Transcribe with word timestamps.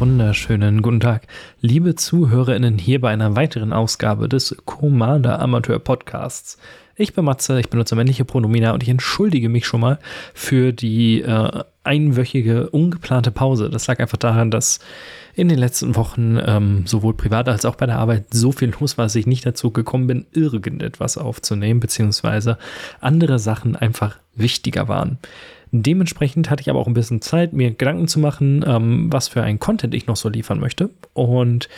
wunderschönen 0.00 0.80
guten 0.80 0.98
Tag, 0.98 1.26
liebe 1.60 1.94
ZuhörerInnen, 1.94 2.78
hier 2.78 3.02
bei 3.02 3.10
einer 3.10 3.36
weiteren 3.36 3.74
Ausgabe 3.74 4.30
des 4.30 4.56
Commander 4.64 5.38
Amateur 5.40 5.78
Podcasts. 5.78 6.56
Ich 6.96 7.12
bin 7.12 7.26
Matze, 7.26 7.60
ich 7.60 7.68
benutze 7.68 7.96
männliche 7.96 8.24
Pronomina 8.24 8.72
und 8.72 8.82
ich 8.82 8.88
entschuldige 8.88 9.50
mich 9.50 9.66
schon 9.66 9.80
mal 9.80 9.98
für 10.32 10.72
die 10.72 11.20
äh, 11.20 11.64
einwöchige 11.84 12.70
ungeplante 12.70 13.30
Pause. 13.30 13.68
Das 13.68 13.86
lag 13.88 14.00
einfach 14.00 14.16
daran, 14.16 14.50
dass 14.50 14.80
in 15.34 15.48
den 15.48 15.58
letzten 15.58 15.94
Wochen 15.96 16.38
ähm, 16.46 16.86
sowohl 16.86 17.14
privat 17.14 17.46
als 17.50 17.66
auch 17.66 17.76
bei 17.76 17.84
der 17.84 17.98
Arbeit 17.98 18.32
so 18.32 18.52
viel 18.52 18.72
los 18.80 18.96
war, 18.96 19.04
dass 19.04 19.14
ich 19.16 19.26
nicht 19.26 19.44
dazu 19.44 19.70
gekommen 19.70 20.06
bin, 20.06 20.26
irgendetwas 20.32 21.18
aufzunehmen, 21.18 21.78
beziehungsweise 21.78 22.56
andere 23.00 23.38
Sachen 23.38 23.76
einfach 23.76 24.16
wichtiger 24.34 24.88
waren. 24.88 25.18
Dementsprechend 25.72 26.50
hatte 26.50 26.62
ich 26.62 26.70
aber 26.70 26.78
auch 26.78 26.86
ein 26.86 26.94
bisschen 26.94 27.22
Zeit, 27.22 27.52
mir 27.52 27.70
Gedanken 27.70 28.08
zu 28.08 28.18
machen, 28.18 28.64
ähm, 28.66 29.12
was 29.12 29.28
für 29.28 29.42
ein 29.42 29.58
Content 29.58 29.94
ich 29.94 30.06
noch 30.06 30.16
so 30.16 30.28
liefern 30.28 30.58
möchte. 30.58 30.90
Und 31.12 31.68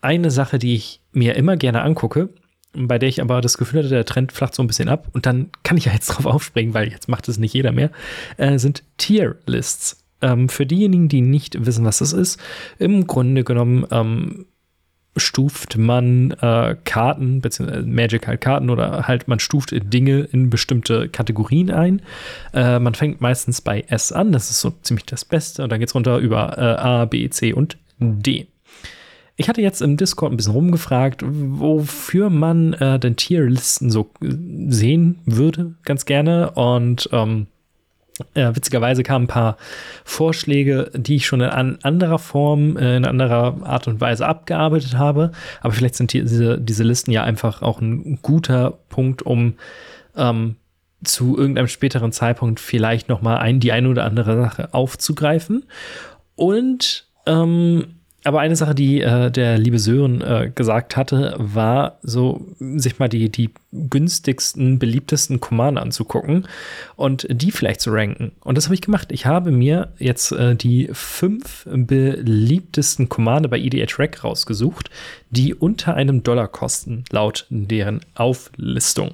eine 0.00 0.30
Sache, 0.30 0.58
die 0.58 0.74
ich 0.74 1.00
mir 1.12 1.34
immer 1.34 1.56
gerne 1.56 1.82
angucke, 1.82 2.30
bei 2.72 2.98
der 2.98 3.08
ich 3.08 3.20
aber 3.20 3.40
das 3.40 3.58
Gefühl 3.58 3.80
hatte, 3.80 3.88
der 3.88 4.04
Trend 4.04 4.32
flacht 4.32 4.54
so 4.54 4.62
ein 4.62 4.66
bisschen 4.66 4.88
ab 4.88 5.08
und 5.12 5.26
dann 5.26 5.50
kann 5.64 5.76
ich 5.76 5.86
ja 5.86 5.92
jetzt 5.92 6.06
drauf 6.10 6.26
aufspringen, 6.26 6.74
weil 6.74 6.90
jetzt 6.90 7.08
macht 7.08 7.28
es 7.28 7.38
nicht 7.38 7.54
jeder 7.54 7.72
mehr, 7.72 7.90
äh, 8.36 8.58
sind 8.58 8.84
Tier-Lists. 8.98 10.04
Ähm, 10.22 10.48
für 10.48 10.66
diejenigen, 10.66 11.08
die 11.08 11.22
nicht 11.22 11.64
wissen, 11.64 11.84
was 11.84 11.98
das 11.98 12.12
ist, 12.12 12.38
im 12.78 13.06
Grunde 13.06 13.42
genommen 13.42 13.86
ähm, 13.90 14.46
stuft 15.16 15.76
man 15.76 16.30
äh, 16.40 16.76
Karten, 16.84 17.40
beziehungsweise 17.40 17.86
Magic 17.86 18.26
halt 18.26 18.40
Karten 18.40 18.70
oder 18.70 19.08
halt 19.08 19.28
man 19.28 19.38
stuft 19.38 19.72
Dinge 19.72 20.20
in 20.20 20.50
bestimmte 20.50 21.08
Kategorien 21.08 21.70
ein. 21.70 22.02
Äh, 22.54 22.78
man 22.78 22.94
fängt 22.94 23.20
meistens 23.20 23.60
bei 23.60 23.84
S 23.88 24.12
an, 24.12 24.32
das 24.32 24.50
ist 24.50 24.60
so 24.60 24.72
ziemlich 24.82 25.06
das 25.06 25.24
Beste, 25.24 25.64
und 25.64 25.70
dann 25.72 25.80
geht 25.80 25.88
es 25.88 25.94
runter 25.94 26.18
über 26.18 26.56
äh, 26.56 26.60
A, 26.60 27.04
B, 27.06 27.28
C 27.28 27.52
und 27.52 27.76
D. 27.98 28.46
Ich 29.36 29.48
hatte 29.48 29.62
jetzt 29.62 29.80
im 29.80 29.96
Discord 29.96 30.32
ein 30.32 30.36
bisschen 30.36 30.52
rumgefragt, 30.52 31.22
wofür 31.26 32.28
man 32.28 32.74
äh, 32.74 32.98
denn 32.98 33.16
Tierlisten 33.16 33.90
so 33.90 34.10
sehen 34.20 35.18
würde, 35.24 35.76
ganz 35.84 36.04
gerne. 36.04 36.50
Und 36.50 37.08
ähm, 37.12 37.46
äh, 38.34 38.54
witzigerweise 38.54 39.02
kamen 39.02 39.24
ein 39.24 39.28
paar 39.28 39.56
Vorschläge, 40.04 40.90
die 40.94 41.16
ich 41.16 41.26
schon 41.26 41.40
in 41.40 41.48
an 41.48 41.78
anderer 41.82 42.18
Form, 42.18 42.76
äh, 42.76 42.96
in 42.96 43.04
anderer 43.04 43.56
Art 43.62 43.88
und 43.88 44.00
Weise 44.00 44.26
abgearbeitet 44.26 44.96
habe. 44.96 45.32
Aber 45.60 45.72
vielleicht 45.72 45.96
sind 45.96 46.12
die, 46.12 46.22
diese, 46.22 46.58
diese 46.58 46.84
Listen 46.84 47.10
ja 47.10 47.24
einfach 47.24 47.62
auch 47.62 47.80
ein 47.80 48.18
guter 48.22 48.78
Punkt, 48.88 49.22
um 49.22 49.54
ähm, 50.16 50.56
zu 51.02 51.36
irgendeinem 51.38 51.68
späteren 51.68 52.12
Zeitpunkt 52.12 52.60
vielleicht 52.60 53.08
noch 53.08 53.22
mal 53.22 53.38
ein, 53.38 53.60
die 53.60 53.72
eine 53.72 53.88
oder 53.88 54.04
andere 54.04 54.36
Sache 54.42 54.74
aufzugreifen. 54.74 55.64
Und 56.34 57.06
ähm, 57.26 57.99
aber 58.24 58.40
eine 58.40 58.56
Sache, 58.56 58.74
die 58.74 59.00
äh, 59.00 59.30
der 59.30 59.56
liebe 59.58 59.78
Sören 59.78 60.20
äh, 60.20 60.50
gesagt 60.54 60.96
hatte, 60.96 61.34
war 61.38 61.98
so, 62.02 62.46
sich 62.58 62.98
mal 62.98 63.08
die, 63.08 63.30
die 63.30 63.50
günstigsten, 63.72 64.78
beliebtesten 64.78 65.40
Commander 65.40 65.82
anzugucken 65.82 66.46
und 66.96 67.26
die 67.30 67.50
vielleicht 67.50 67.80
zu 67.80 67.90
ranken. 67.90 68.32
Und 68.40 68.58
das 68.58 68.66
habe 68.66 68.74
ich 68.74 68.82
gemacht. 68.82 69.10
Ich 69.10 69.24
habe 69.24 69.50
mir 69.50 69.92
jetzt 69.98 70.32
äh, 70.32 70.54
die 70.54 70.90
fünf 70.92 71.66
beliebtesten 71.70 73.08
Commander 73.08 73.48
bei 73.48 73.58
EDH 73.58 73.98
Rack 73.98 74.22
rausgesucht, 74.22 74.90
die 75.30 75.54
unter 75.54 75.94
einem 75.94 76.22
Dollar 76.22 76.48
kosten, 76.48 77.04
laut 77.10 77.46
deren 77.48 78.00
Auflistung. 78.14 79.12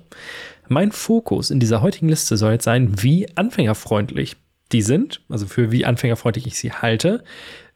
Mein 0.69 0.91
Fokus 0.91 1.51
in 1.51 1.61
dieser 1.61 1.81
heutigen 1.81 2.09
Liste 2.09 2.37
soll 2.37 2.53
jetzt 2.53 2.65
sein, 2.65 3.03
wie 3.03 3.29
anfängerfreundlich 3.37 4.37
die 4.73 4.83
sind, 4.83 5.21
also 5.29 5.47
für 5.47 5.71
wie 5.71 5.85
anfängerfreundlich 5.85 6.47
ich 6.47 6.59
sie 6.59 6.73
halte, 6.73 7.23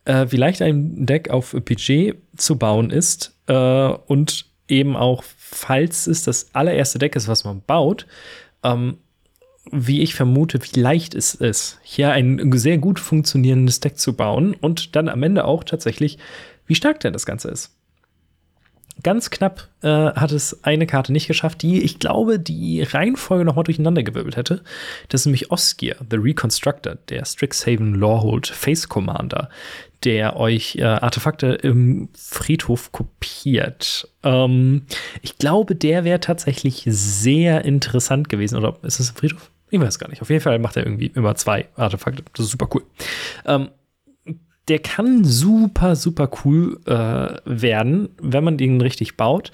äh, 0.05 0.27
wie 0.31 0.37
leicht 0.37 0.63
ein 0.63 1.07
Deck 1.07 1.31
auf 1.31 1.53
Budget 1.53 2.17
zu 2.37 2.57
bauen 2.57 2.91
ist 2.91 3.37
äh, 3.47 3.55
und 3.55 4.47
eben 4.69 4.97
auch, 4.97 5.25
falls 5.37 6.07
es 6.07 6.23
das 6.23 6.55
allererste 6.55 6.99
Deck 6.99 7.17
ist, 7.17 7.29
was 7.29 7.45
man 7.45 7.63
baut, 7.67 8.07
ähm, 8.63 8.99
wie 9.71 10.01
ich 10.01 10.15
vermute, 10.15 10.61
wie 10.63 10.81
leicht 10.81 11.15
es 11.15 11.35
ist, 11.35 11.79
hier 11.83 12.13
ein 12.13 12.51
sehr 12.53 12.79
gut 12.79 12.99
funktionierendes 12.99 13.81
Deck 13.81 13.99
zu 13.99 14.15
bauen 14.15 14.55
und 14.55 14.97
dann 14.97 15.09
am 15.09 15.23
Ende 15.23 15.45
auch 15.45 15.65
tatsächlich, 15.65 16.19
wie 16.67 16.75
stark 16.75 17.01
denn 17.01 17.13
das 17.13 17.27
Ganze 17.27 17.49
ist. 17.51 17.77
Ganz 19.03 19.31
knapp 19.31 19.69
äh, 19.83 19.89
hat 19.89 20.33
es 20.33 20.63
eine 20.65 20.87
Karte 20.87 21.13
nicht 21.13 21.27
geschafft, 21.27 21.63
die 21.63 21.83
ich 21.83 21.99
glaube, 21.99 22.39
die 22.39 22.83
Reihenfolge 22.83 23.45
nochmal 23.45 23.65
durcheinandergewirbelt 23.65 24.37
hätte. 24.37 24.63
Das 25.09 25.23
ist 25.23 25.27
nämlich 25.27 25.51
Oskia, 25.51 25.97
The 26.11 26.17
Reconstructor, 26.17 26.97
der 27.09 27.25
Strixhaven 27.25 27.95
Lawhold 27.95 28.49
Face 28.49 28.89
Commander, 28.89 29.49
der 30.05 30.37
euch 30.37 30.77
äh, 30.77 30.85
Artefakte 30.85 31.47
im 31.49 32.09
Friedhof 32.15 32.93
kopiert. 32.93 34.09
Ähm, 34.23 34.83
ich 35.23 35.39
glaube, 35.39 35.75
der 35.75 36.05
wäre 36.05 36.21
tatsächlich 36.21 36.83
sehr 36.87 37.65
interessant 37.65 38.29
gewesen. 38.29 38.57
Oder 38.57 38.77
ist 38.83 39.01
es 39.01 39.13
ein 39.13 39.17
Friedhof? 39.17 39.51
Ich 39.71 39.81
weiß 39.81 39.99
gar 39.99 40.09
nicht. 40.09 40.21
Auf 40.21 40.31
jeden 40.31 40.43
Fall 40.43 40.59
macht 40.59 40.77
er 40.77 40.85
irgendwie 40.85 41.13
immer 41.15 41.35
zwei 41.37 41.69
Artefakte. 41.77 42.25
Das 42.35 42.47
ist 42.47 42.53
super 42.53 42.69
cool. 42.75 42.83
Ähm, 43.47 43.69
der 44.69 44.79
kann 44.79 45.25
super, 45.25 45.97
super 45.97 46.31
cool 46.45 46.81
äh, 46.87 47.39
werden, 47.45 48.11
wenn 48.21 48.45
man 48.45 48.57
den 48.57 48.81
richtig 48.81 49.17
baut. 49.17 49.53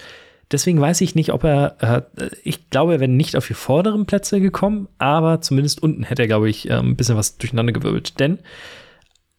Deswegen 0.52 0.80
weiß 0.80 1.00
ich 1.00 1.14
nicht, 1.14 1.32
ob 1.32 1.44
er, 1.44 1.76
äh, 1.80 2.28
ich 2.44 2.70
glaube, 2.70 2.94
er 2.94 3.00
wäre 3.00 3.10
nicht 3.10 3.34
auf 3.36 3.46
die 3.46 3.54
vorderen 3.54 4.06
Plätze 4.06 4.40
gekommen, 4.40 4.88
aber 4.98 5.40
zumindest 5.40 5.82
unten 5.82 6.04
hätte 6.04 6.22
er, 6.22 6.28
glaube 6.28 6.48
ich, 6.48 6.70
äh, 6.70 6.74
ein 6.74 6.96
bisschen 6.96 7.16
was 7.16 7.38
durcheinandergewirbelt. 7.38 8.20
Denn 8.20 8.38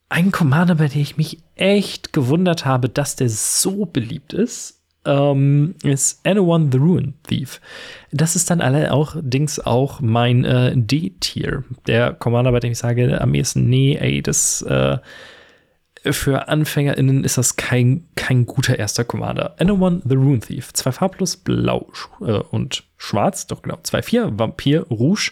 ein 0.09 0.31
Commander, 0.31 0.75
bei 0.75 0.88
dem 0.88 1.01
ich 1.01 1.17
mich 1.17 1.39
echt 1.56 2.11
gewundert 2.11 2.66
habe, 2.66 2.89
dass 2.89 3.16
der 3.16 3.29
so 3.29 3.85
beliebt 3.85 4.33
ist, 4.33 4.81
ähm, 5.06 5.75
ist 5.83 6.25
Anyone 6.25 6.69
the 6.72 6.77
Ruin 6.77 7.13
Thief. 7.23 7.61
Das 8.11 8.35
ist 8.35 8.50
dann 8.50 8.61
allerdings 8.61 9.59
auch 9.59 10.01
mein 10.01 10.44
äh, 10.44 10.73
D-Tier. 10.75 11.63
Der 11.88 12.13
Commander, 12.13 12.51
bei 12.51 12.59
dem 12.59 12.73
ich 12.73 12.77
sage 12.77 13.19
am 13.19 13.33
ehesten, 13.33 13.69
nee, 13.69 13.95
ey, 13.95 14.22
das 14.22 14.61
äh, 14.63 14.97
für 16.03 16.47
AnfängerInnen 16.47 17.23
ist 17.23 17.37
das 17.37 17.55
kein, 17.55 18.07
kein 18.15 18.45
guter 18.45 18.77
erster 18.77 19.03
Commander. 19.03 19.55
Anyone 19.59 20.01
the 20.05 20.15
Rune 20.15 20.39
Thief. 20.39 20.73
Zwei 20.73 20.91
farblos, 20.91 21.37
blau 21.37 21.87
äh, 22.21 22.39
und 22.51 22.83
schwarz, 22.97 23.47
doch 23.47 23.61
genau, 23.61 23.77
zwei, 23.83 24.01
vier, 24.01 24.37
Vampir, 24.37 24.87
Rouge. 24.89 25.31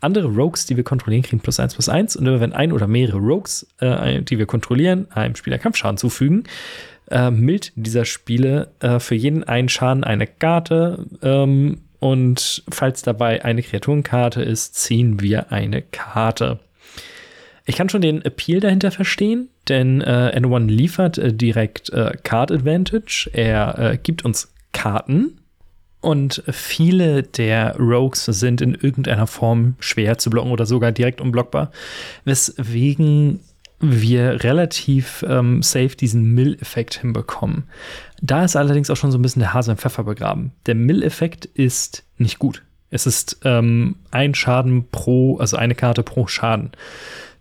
Andere 0.00 0.28
Rogues, 0.28 0.66
die 0.66 0.76
wir 0.76 0.84
kontrollieren, 0.84 1.22
kriegen 1.22 1.40
plus 1.40 1.60
eins, 1.60 1.74
plus 1.74 1.88
eins. 1.88 2.16
Und 2.16 2.26
wenn 2.40 2.52
ein 2.52 2.72
oder 2.72 2.86
mehrere 2.86 3.18
Rogues, 3.18 3.66
äh, 3.80 4.22
die 4.22 4.38
wir 4.38 4.46
kontrollieren, 4.46 5.10
einem 5.10 5.36
Spieler 5.36 5.58
Kampfschaden 5.58 5.96
zufügen, 5.96 6.44
äh, 7.10 7.30
mild 7.30 7.72
dieser 7.74 8.04
Spiele 8.04 8.72
äh, 8.80 9.00
für 9.00 9.14
jeden 9.14 9.44
einen 9.44 9.68
Schaden 9.68 10.04
eine 10.04 10.26
Karte. 10.26 11.06
Ähm, 11.22 11.82
und 11.98 12.62
falls 12.70 13.02
dabei 13.02 13.44
eine 13.44 13.62
Kreaturenkarte 13.62 14.42
ist, 14.42 14.74
ziehen 14.74 15.20
wir 15.20 15.52
eine 15.52 15.82
Karte. 15.82 16.60
Ich 17.66 17.76
kann 17.76 17.88
schon 17.88 18.00
den 18.00 18.22
Appeal 18.22 18.60
dahinter 18.60 18.90
verstehen, 18.90 19.48
denn 19.70 20.00
äh, 20.02 20.36
N1 20.36 20.66
liefert 20.66 21.18
äh, 21.18 21.32
direkt 21.32 21.90
äh, 21.90 22.16
Card 22.22 22.52
Advantage. 22.52 23.30
Er 23.32 23.78
äh, 23.78 23.98
gibt 23.98 24.24
uns 24.24 24.52
Karten 24.72 25.38
und 26.00 26.42
viele 26.50 27.22
der 27.22 27.76
Rogues 27.76 28.24
sind 28.24 28.60
in 28.60 28.74
irgendeiner 28.74 29.26
Form 29.26 29.76
schwer 29.80 30.18
zu 30.18 30.30
blocken 30.30 30.50
oder 30.50 30.66
sogar 30.66 30.92
direkt 30.92 31.20
unblockbar, 31.20 31.70
weswegen 32.24 33.40
wir 33.80 34.44
relativ 34.44 35.24
ähm, 35.26 35.62
safe 35.62 35.96
diesen 35.96 36.34
Mill-Effekt 36.34 37.00
hinbekommen. 37.00 37.64
Da 38.20 38.44
ist 38.44 38.56
allerdings 38.56 38.90
auch 38.90 38.96
schon 38.96 39.10
so 39.10 39.18
ein 39.18 39.22
bisschen 39.22 39.40
der 39.40 39.54
Hase 39.54 39.72
im 39.72 39.78
Pfeffer 39.78 40.04
begraben. 40.04 40.52
Der 40.66 40.74
Mill-Effekt 40.74 41.46
ist 41.46 42.04
nicht 42.18 42.38
gut. 42.38 42.62
Es 42.90 43.06
ist 43.06 43.40
ähm, 43.44 43.96
ein 44.10 44.34
Schaden 44.34 44.88
pro, 44.90 45.38
also 45.38 45.56
eine 45.56 45.74
Karte 45.74 46.02
pro 46.02 46.26
Schaden. 46.26 46.72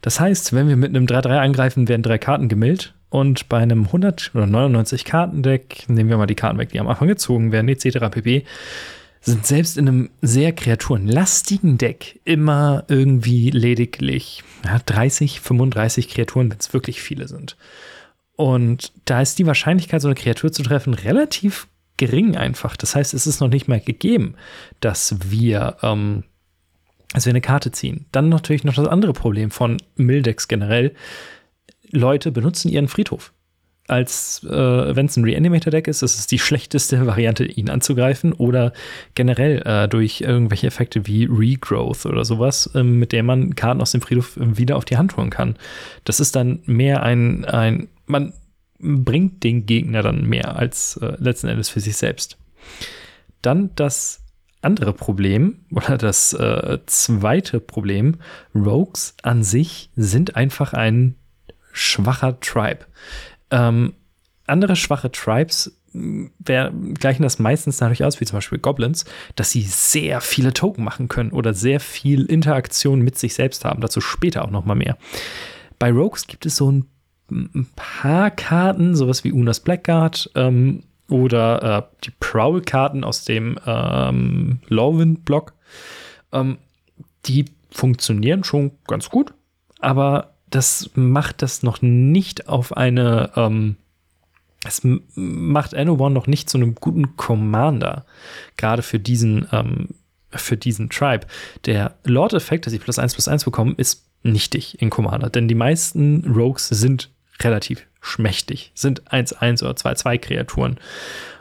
Das 0.01 0.19
heißt, 0.19 0.53
wenn 0.53 0.67
wir 0.67 0.77
mit 0.77 0.95
einem 0.95 1.05
3-3 1.05 1.39
angreifen, 1.39 1.87
werden 1.87 2.03
drei 2.03 2.17
Karten 2.17 2.47
gemillt. 2.47 2.93
Und 3.09 3.49
bei 3.49 3.57
einem 3.57 3.85
100 3.85 4.31
oder 4.35 4.45
99 4.45 5.03
Kartendeck, 5.03 5.85
nehmen 5.87 6.09
wir 6.09 6.17
mal 6.17 6.27
die 6.27 6.35
Karten 6.35 6.59
weg, 6.59 6.69
die 6.69 6.79
am 6.79 6.87
Anfang 6.87 7.07
gezogen 7.07 7.51
werden, 7.51 7.67
etc. 7.67 7.97
pp., 8.11 8.45
sind 9.21 9.45
selbst 9.45 9.77
in 9.77 9.87
einem 9.87 10.09
sehr 10.21 10.53
kreaturenlastigen 10.53 11.77
Deck 11.77 12.21
immer 12.23 12.85
irgendwie 12.87 13.49
lediglich 13.49 14.43
ja, 14.63 14.79
30, 14.85 15.41
35 15.41 16.07
Kreaturen, 16.07 16.49
wenn 16.49 16.59
es 16.59 16.73
wirklich 16.73 17.01
viele 17.01 17.27
sind. 17.27 17.57
Und 18.37 18.93
da 19.03 19.21
ist 19.21 19.37
die 19.37 19.45
Wahrscheinlichkeit, 19.45 20.01
so 20.01 20.07
eine 20.07 20.15
Kreatur 20.15 20.51
zu 20.53 20.63
treffen, 20.63 20.93
relativ 20.93 21.67
gering 21.99 22.35
einfach. 22.35 22.75
Das 22.75 22.95
heißt, 22.95 23.13
es 23.13 23.27
ist 23.27 23.41
noch 23.41 23.49
nicht 23.49 23.67
mal 23.67 23.79
gegeben, 23.79 24.33
dass 24.79 25.15
wir, 25.29 25.77
ähm, 25.83 26.23
dass 27.13 27.25
wir 27.25 27.31
eine 27.31 27.41
Karte 27.41 27.71
ziehen. 27.71 28.05
Dann 28.11 28.29
natürlich 28.29 28.63
noch 28.63 28.73
das 28.73 28.87
andere 28.87 29.13
Problem 29.13 29.51
von 29.51 29.77
Mildex 29.95 30.47
generell. 30.47 30.95
Leute 31.91 32.31
benutzen 32.31 32.69
ihren 32.69 32.87
Friedhof 32.87 33.33
als 33.89 34.43
äh, 34.43 34.95
wenn 34.95 35.07
es 35.07 35.17
ein 35.17 35.23
Reanimator-Deck 35.23 35.87
ist, 35.87 36.01
ist 36.01 36.19
es 36.19 36.27
die 36.27 36.39
schlechteste 36.39 37.05
Variante, 37.05 37.43
ihn 37.45 37.69
anzugreifen 37.69 38.33
oder 38.33 38.73
generell 39.15 39.61
äh, 39.65 39.87
durch 39.87 40.21
irgendwelche 40.21 40.67
Effekte 40.67 41.07
wie 41.07 41.25
Regrowth 41.25 42.05
oder 42.05 42.23
sowas, 42.23 42.69
äh, 42.75 42.83
mit 42.83 43.11
der 43.11 43.23
man 43.23 43.55
Karten 43.55 43.81
aus 43.81 43.91
dem 43.91 44.01
Friedhof 44.01 44.33
wieder 44.37 44.77
auf 44.77 44.85
die 44.85 44.97
Hand 44.97 45.17
holen 45.17 45.29
kann. 45.29 45.55
Das 46.03 46.19
ist 46.19 46.35
dann 46.35 46.59
mehr 46.65 47.03
ein, 47.03 47.45
ein 47.45 47.89
man 48.05 48.33
bringt 48.79 49.43
den 49.43 49.65
Gegner 49.65 50.01
dann 50.01 50.25
mehr 50.25 50.55
als 50.55 50.97
äh, 50.97 51.15
letzten 51.19 51.47
Endes 51.47 51.69
für 51.69 51.79
sich 51.79 51.97
selbst. 51.97 52.37
Dann 53.41 53.71
das 53.75 54.23
andere 54.61 54.93
Problem 54.93 55.65
oder 55.71 55.97
das 55.97 56.33
äh, 56.33 56.79
zweite 56.85 57.59
Problem, 57.59 58.15
Rogues 58.55 59.15
an 59.23 59.43
sich 59.43 59.89
sind 59.95 60.35
einfach 60.35 60.73
ein 60.73 61.15
schwacher 61.71 62.39
Tribe. 62.39 62.85
Ähm, 63.51 63.93
andere 64.47 64.75
schwache 64.75 65.11
Tribes 65.11 65.79
wär, 65.93 66.71
gleichen 66.71 67.23
das 67.23 67.39
meistens 67.39 67.77
dadurch 67.77 68.03
aus, 68.03 68.19
wie 68.19 68.25
zum 68.25 68.37
Beispiel 68.37 68.59
Goblins, 68.59 69.05
dass 69.35 69.51
sie 69.51 69.63
sehr 69.63 70.21
viele 70.21 70.53
Token 70.53 70.83
machen 70.83 71.07
können 71.07 71.31
oder 71.31 71.53
sehr 71.53 71.79
viel 71.79 72.25
Interaktion 72.25 73.01
mit 73.01 73.17
sich 73.17 73.33
selbst 73.33 73.65
haben. 73.65 73.81
Dazu 73.81 74.01
später 74.01 74.43
auch 74.43 74.51
noch 74.51 74.65
mal 74.65 74.75
mehr. 74.75 74.97
Bei 75.77 75.91
Rogues 75.91 76.27
gibt 76.27 76.45
es 76.45 76.55
so 76.55 76.71
ein, 76.71 76.85
ein 77.31 77.67
paar 77.75 78.31
Karten, 78.31 78.95
sowas 78.95 79.23
wie 79.23 79.31
Unas 79.31 79.59
Blackguard 79.59 80.31
ähm, 80.35 80.83
oder 81.09 81.77
äh, 81.77 81.95
die 82.05 82.11
Prowl-Karten 82.19 83.03
aus 83.03 83.25
dem 83.25 83.57
ähm, 83.65 84.59
Lowwind-Block. 84.67 85.53
Ähm, 86.31 86.57
die 87.25 87.45
funktionieren 87.71 88.43
schon 88.43 88.71
ganz 88.87 89.09
gut, 89.09 89.33
aber 89.79 90.33
das 90.49 90.89
macht 90.95 91.41
das 91.41 91.63
noch 91.63 91.81
nicht 91.81 92.49
auf 92.49 92.75
eine, 92.75 93.31
ähm, 93.35 93.75
es 94.65 94.81
macht 94.83 95.73
One 95.73 96.13
noch 96.13 96.27
nicht 96.27 96.49
zu 96.49 96.57
einem 96.57 96.75
guten 96.75 97.15
Commander, 97.15 98.05
gerade 98.57 98.81
für 98.81 98.99
diesen, 98.99 99.47
ähm, 99.51 99.89
für 100.31 100.57
diesen 100.57 100.89
Tribe. 100.89 101.27
Der 101.65 101.95
Lord-Effekt, 102.03 102.65
dass 102.65 102.73
sie 102.73 102.79
plus 102.79 102.99
1 102.99 103.13
plus 103.13 103.27
1 103.27 103.45
bekommen, 103.45 103.75
ist 103.77 104.05
nichtig 104.23 104.81
in 104.81 104.89
Commander, 104.89 105.29
denn 105.29 105.47
die 105.47 105.55
meisten 105.55 106.25
Rogues 106.25 106.67
sind 106.67 107.09
relativ 107.41 107.85
schmächtig, 108.01 108.71
sind 108.75 109.09
1-1 109.11 109.63
oder 109.63 109.73
2-2 109.73 110.17
Kreaturen. 110.17 110.77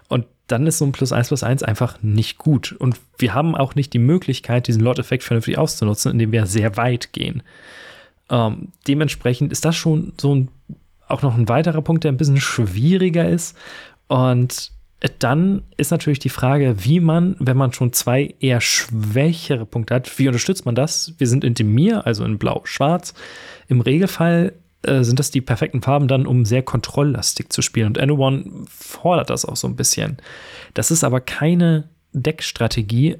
Und 0.08 0.26
dann 0.46 0.66
ist 0.66 0.78
so 0.78 0.86
ein 0.86 0.92
plus 0.92 1.12
1 1.12 1.28
plus 1.28 1.42
1 1.42 1.62
einfach 1.62 2.02
nicht 2.02 2.38
gut. 2.38 2.72
Und 2.72 2.98
wir 3.18 3.34
haben 3.34 3.54
auch 3.54 3.74
nicht 3.74 3.92
die 3.92 3.98
Möglichkeit, 3.98 4.66
diesen 4.66 4.82
Lord-Effekt 4.82 5.22
vernünftig 5.22 5.58
auszunutzen, 5.58 6.12
indem 6.12 6.32
wir 6.32 6.46
sehr 6.46 6.76
weit 6.76 7.12
gehen. 7.12 7.42
Ähm, 8.30 8.68
dementsprechend 8.86 9.52
ist 9.52 9.64
das 9.64 9.76
schon 9.76 10.12
so 10.20 10.34
ein, 10.34 10.48
auch 11.06 11.22
noch 11.22 11.36
ein 11.36 11.48
weiterer 11.48 11.82
Punkt, 11.82 12.04
der 12.04 12.12
ein 12.12 12.16
bisschen 12.16 12.40
schwieriger 12.40 13.28
ist. 13.28 13.56
Und 14.08 14.72
dann 15.20 15.62
ist 15.76 15.92
natürlich 15.92 16.18
die 16.18 16.28
Frage, 16.28 16.84
wie 16.84 16.98
man, 16.98 17.36
wenn 17.38 17.56
man 17.56 17.72
schon 17.72 17.92
zwei 17.92 18.34
eher 18.40 18.60
schwächere 18.60 19.64
Punkte 19.64 19.94
hat, 19.94 20.18
wie 20.18 20.26
unterstützt 20.26 20.66
man 20.66 20.74
das? 20.74 21.14
Wir 21.18 21.28
sind 21.28 21.44
in 21.44 21.54
dem 21.54 21.72
Mir, 21.72 22.04
also 22.06 22.24
in 22.24 22.38
Blau-Schwarz. 22.38 23.14
Im 23.68 23.80
Regelfall 23.80 24.54
äh, 24.82 25.02
sind 25.02 25.18
das 25.18 25.30
die 25.30 25.40
perfekten 25.40 25.82
Farben 25.82 26.08
dann, 26.08 26.26
um 26.26 26.44
sehr 26.44 26.62
kontrolllastig 26.62 27.50
zu 27.50 27.62
spielen. 27.62 27.88
Und 27.88 28.00
N1 28.00 28.66
fordert 28.68 29.30
das 29.30 29.44
auch 29.44 29.56
so 29.56 29.66
ein 29.66 29.76
bisschen. 29.76 30.18
Das 30.74 30.90
ist 30.90 31.04
aber 31.04 31.20
keine 31.20 31.88
Deckstrategie, 32.12 33.16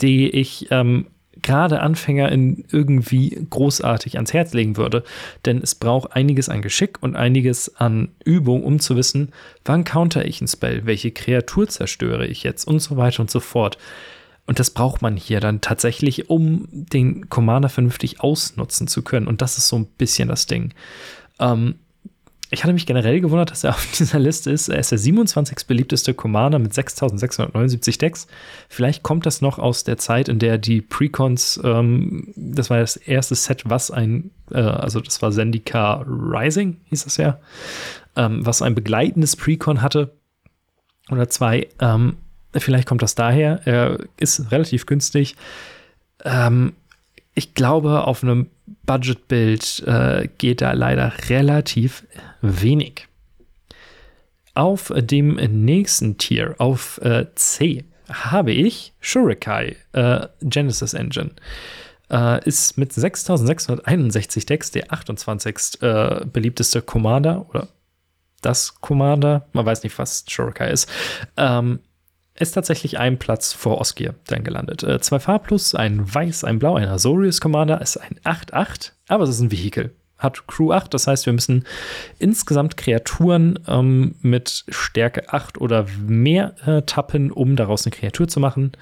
die 0.00 0.30
ich 0.30 0.68
ähm, 0.70 1.06
gerade 1.42 1.80
Anfänger 1.80 2.30
in 2.30 2.64
irgendwie 2.70 3.46
großartig 3.48 4.16
ans 4.16 4.32
Herz 4.32 4.52
legen 4.52 4.76
würde. 4.76 5.04
Denn 5.44 5.60
es 5.62 5.74
braucht 5.74 6.12
einiges 6.12 6.48
an 6.48 6.62
Geschick 6.62 7.02
und 7.02 7.16
einiges 7.16 7.76
an 7.76 8.10
Übung, 8.24 8.62
um 8.62 8.80
zu 8.80 8.96
wissen, 8.96 9.32
wann 9.64 9.84
counter 9.84 10.24
ich 10.24 10.40
ein 10.40 10.48
Spell, 10.48 10.86
welche 10.86 11.10
Kreatur 11.10 11.68
zerstöre 11.68 12.26
ich 12.26 12.42
jetzt 12.42 12.66
und 12.66 12.80
so 12.80 12.96
weiter 12.96 13.20
und 13.20 13.30
so 13.30 13.40
fort. 13.40 13.78
Und 14.50 14.58
das 14.58 14.70
braucht 14.70 15.00
man 15.00 15.16
hier 15.16 15.38
dann 15.38 15.60
tatsächlich, 15.60 16.28
um 16.28 16.66
den 16.72 17.28
Commander 17.28 17.68
vernünftig 17.68 18.18
ausnutzen 18.18 18.88
zu 18.88 19.02
können. 19.02 19.28
Und 19.28 19.42
das 19.42 19.56
ist 19.58 19.68
so 19.68 19.76
ein 19.76 19.86
bisschen 19.86 20.26
das 20.28 20.46
Ding. 20.46 20.74
Ähm, 21.38 21.76
ich 22.50 22.64
hatte 22.64 22.72
mich 22.72 22.84
generell 22.84 23.20
gewundert, 23.20 23.52
dass 23.52 23.62
er 23.62 23.70
auf 23.76 23.86
dieser 23.96 24.18
Liste 24.18 24.50
ist. 24.50 24.66
Er 24.66 24.80
ist 24.80 24.90
der 24.90 24.98
27. 24.98 25.68
beliebteste 25.68 26.14
Commander 26.14 26.58
mit 26.58 26.74
6679 26.74 27.98
Decks. 27.98 28.26
Vielleicht 28.68 29.04
kommt 29.04 29.24
das 29.24 29.40
noch 29.40 29.60
aus 29.60 29.84
der 29.84 29.98
Zeit, 29.98 30.28
in 30.28 30.40
der 30.40 30.58
die 30.58 30.80
Precons, 30.80 31.60
ähm, 31.62 32.32
das 32.34 32.70
war 32.70 32.80
das 32.80 32.96
erste 32.96 33.36
Set, 33.36 33.62
was 33.66 33.92
ein, 33.92 34.32
äh, 34.50 34.58
also 34.58 34.98
das 34.98 35.22
war 35.22 35.30
Zendikar 35.30 36.04
Rising, 36.08 36.78
hieß 36.86 37.04
das 37.04 37.18
ja, 37.18 37.38
ähm, 38.16 38.44
was 38.44 38.62
ein 38.62 38.74
begleitendes 38.74 39.36
Precon 39.36 39.80
hatte. 39.80 40.10
Oder 41.08 41.28
zwei. 41.28 41.68
Ähm, 41.78 42.16
vielleicht 42.56 42.88
kommt 42.88 43.02
das 43.02 43.14
daher. 43.14 43.60
Er 43.64 43.98
ist 44.18 44.50
relativ 44.50 44.86
günstig. 44.86 45.36
Ähm, 46.24 46.74
ich 47.34 47.54
glaube, 47.54 48.04
auf 48.04 48.22
einem 48.22 48.50
Budgetbild 48.84 49.84
äh, 49.86 50.28
geht 50.38 50.60
da 50.60 50.72
leider 50.72 51.12
relativ 51.28 52.04
wenig. 52.40 53.06
Auf 54.54 54.92
dem 54.96 55.36
nächsten 55.36 56.18
Tier, 56.18 56.54
auf 56.58 56.98
äh, 57.02 57.26
C, 57.36 57.84
habe 58.10 58.52
ich 58.52 58.92
Shurikai 59.00 59.76
äh, 59.92 60.26
Genesis 60.42 60.94
Engine. 60.94 61.30
Äh, 62.10 62.44
ist 62.46 62.76
mit 62.76 62.92
6661 62.92 64.46
Decks 64.46 64.72
der 64.72 64.92
28. 64.92 65.80
Äh, 65.80 66.26
beliebteste 66.26 66.82
Commander 66.82 67.46
oder 67.48 67.68
das 68.42 68.80
Commander. 68.80 69.46
Man 69.52 69.64
weiß 69.64 69.84
nicht, 69.84 69.96
was 69.98 70.24
Shurikai 70.28 70.70
ist. 70.72 70.90
Ähm, 71.36 71.78
ist 72.40 72.52
tatsächlich 72.52 72.98
ein 72.98 73.18
Platz 73.18 73.52
vor 73.52 73.78
Oskir 73.80 74.14
dann 74.26 74.44
gelandet. 74.44 74.82
Äh, 74.82 75.00
zwei 75.00 75.18
Farbplus, 75.18 75.74
ein 75.74 76.12
Weiß, 76.12 76.44
ein 76.44 76.58
Blau, 76.58 76.74
ein 76.76 76.88
Azorius 76.88 77.40
Commander 77.40 77.80
ist 77.80 77.96
ein 77.98 78.16
8-8, 78.24 78.92
aber 79.08 79.24
es 79.24 79.30
ist 79.30 79.40
ein 79.40 79.52
Vehikel. 79.52 79.94
Hat 80.18 80.46
Crew 80.46 80.72
8, 80.72 80.92
das 80.92 81.06
heißt, 81.06 81.26
wir 81.26 81.32
müssen 81.32 81.64
insgesamt 82.18 82.76
Kreaturen 82.76 83.58
ähm, 83.66 84.16
mit 84.20 84.64
Stärke 84.68 85.32
8 85.32 85.60
oder 85.60 85.86
mehr 86.06 86.54
äh, 86.66 86.82
tappen, 86.82 87.30
um 87.30 87.56
daraus 87.56 87.86
eine 87.86 87.94
Kreatur 87.94 88.28
zu 88.28 88.40
machen. 88.40 88.72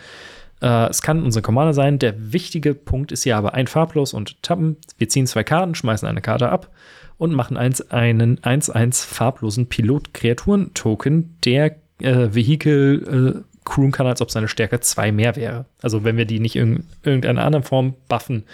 Äh, 0.61 0.89
es 0.89 1.03
kann 1.03 1.23
unser 1.23 1.43
Commander 1.43 1.75
sein. 1.75 1.99
Der 1.99 2.33
wichtige 2.33 2.75
Punkt 2.75 3.13
ist 3.13 3.23
hier 3.25 3.37
aber 3.37 3.55
ein 3.55 3.67
Farblos 3.67 4.15
und 4.15 4.43
tappen. 4.43 4.77
Wir 4.99 5.09
ziehen 5.09 5.27
zwei 5.27 5.45
Karten, 5.45 5.75
schmeißen 5.75 6.09
eine 6.09 6.21
Karte 6.21 6.49
ab 6.49 6.71
und 7.19 7.35
machen 7.35 7.57
eins, 7.57 7.91
einen 7.91 8.39
1-1 8.39 9.05
farblosen 9.05 9.69
Pilot-Kreaturen-Token, 9.69 11.37
der 11.45 11.77
äh, 12.01 12.35
Vehikel 12.35 13.45
äh, 13.45 13.49
crewen 13.65 13.93
kann, 13.93 14.07
als 14.07 14.21
ob 14.21 14.31
seine 14.31 14.49
Stärke 14.49 14.81
2 14.81 15.13
mehr 15.13 15.37
wäre. 15.37 15.67
Also 15.83 16.05
wenn 16.05 16.17
wir 16.17 16.25
die 16.25 16.41
nicht 16.41 16.57
in 16.57 16.85
irgendeiner 17.03 17.45
anderen 17.45 17.65
Form 17.65 17.95
buffen, 18.09 18.45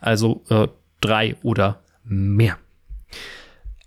also 0.00 0.42
3 1.00 1.26
äh, 1.26 1.34
oder 1.42 1.80
mehr. 2.04 2.58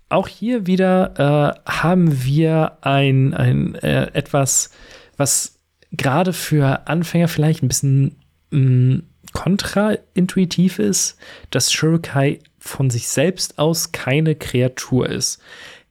Auch 0.08 0.26
hier 0.26 0.66
wieder 0.66 1.54
äh, 1.66 1.70
haben 1.70 2.24
wir 2.24 2.78
ein, 2.80 3.32
ein 3.34 3.76
äh, 3.76 4.10
etwas, 4.12 4.70
was 5.16 5.60
gerade 5.92 6.32
für 6.32 6.88
Anfänger 6.88 7.28
vielleicht 7.28 7.62
ein 7.62 7.68
bisschen 7.68 8.16
mm, 8.50 8.98
kontraintuitiv 9.32 10.80
ist, 10.80 11.16
dass 11.50 11.72
Shurikai 11.72 12.40
von 12.58 12.90
sich 12.90 13.08
selbst 13.08 13.58
aus 13.58 13.92
keine 13.92 14.34
Kreatur 14.34 15.08
ist. 15.08 15.40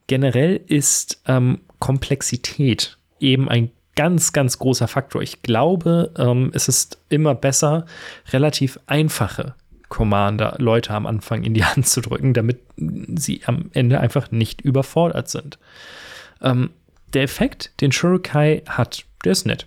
Generell 0.06 0.60
ist 0.66 1.22
ähm, 1.26 1.60
Komplexität 1.78 2.98
eben 3.20 3.48
ein 3.48 3.70
ganz, 3.96 4.32
ganz 4.32 4.58
großer 4.58 4.88
Faktor. 4.88 5.22
Ich 5.22 5.42
glaube, 5.42 6.12
ähm, 6.16 6.50
es 6.54 6.68
ist 6.68 6.98
immer 7.08 7.34
besser, 7.34 7.86
relativ 8.32 8.78
einfache 8.86 9.54
Commander 9.88 10.56
Leute 10.58 10.94
am 10.94 11.06
Anfang 11.06 11.42
in 11.42 11.54
die 11.54 11.64
Hand 11.66 11.86
zu 11.86 12.00
drücken, 12.00 12.32
damit 12.32 12.60
sie 12.76 13.42
am 13.44 13.70
Ende 13.72 14.00
einfach 14.00 14.30
nicht 14.30 14.60
überfordert 14.62 15.28
sind. 15.28 15.58
Ähm, 16.40 16.70
der 17.12 17.22
Effekt, 17.22 17.72
den 17.80 17.92
Shurikai 17.92 18.62
hat, 18.66 19.04
der 19.24 19.32
ist 19.32 19.46
nett. 19.46 19.66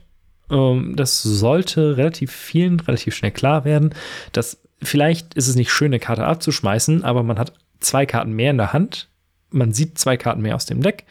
Ähm, 0.49 0.95
das 0.95 1.21
sollte 1.21 1.97
relativ 1.97 2.31
vielen 2.31 2.79
relativ 2.79 3.15
schnell 3.15 3.31
klar 3.31 3.65
werden, 3.65 3.93
dass 4.31 4.57
vielleicht 4.81 5.33
ist 5.35 5.47
es 5.47 5.55
nicht 5.55 5.71
schön, 5.71 5.87
eine 5.87 5.99
Karte 5.99 6.25
abzuschmeißen, 6.25 7.03
aber 7.03 7.23
man 7.23 7.37
hat 7.37 7.53
zwei 7.79 8.05
Karten 8.05 8.31
mehr 8.31 8.51
in 8.51 8.57
der 8.57 8.73
Hand. 8.73 9.09
Man 9.51 9.73
sieht 9.73 9.99
zwei 9.99 10.17
Karten 10.17 10.41
mehr 10.41 10.55
aus 10.55 10.65
dem 10.65 10.81
Deck 10.81 11.05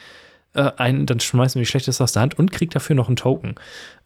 äh, 0.55 0.71
ein, 0.77 1.07
dann 1.07 1.21
schmeißt 1.21 1.57
mir 1.57 1.63
die 1.63 1.67
Schlechteste 1.67 2.03
aus 2.05 2.13
der 2.13 2.23
Hand 2.23 2.39
und 2.39 2.53
kriegt 2.53 2.75
dafür 2.75 2.97
noch 2.97 3.09
einen 3.09 3.17
Token. 3.17 3.55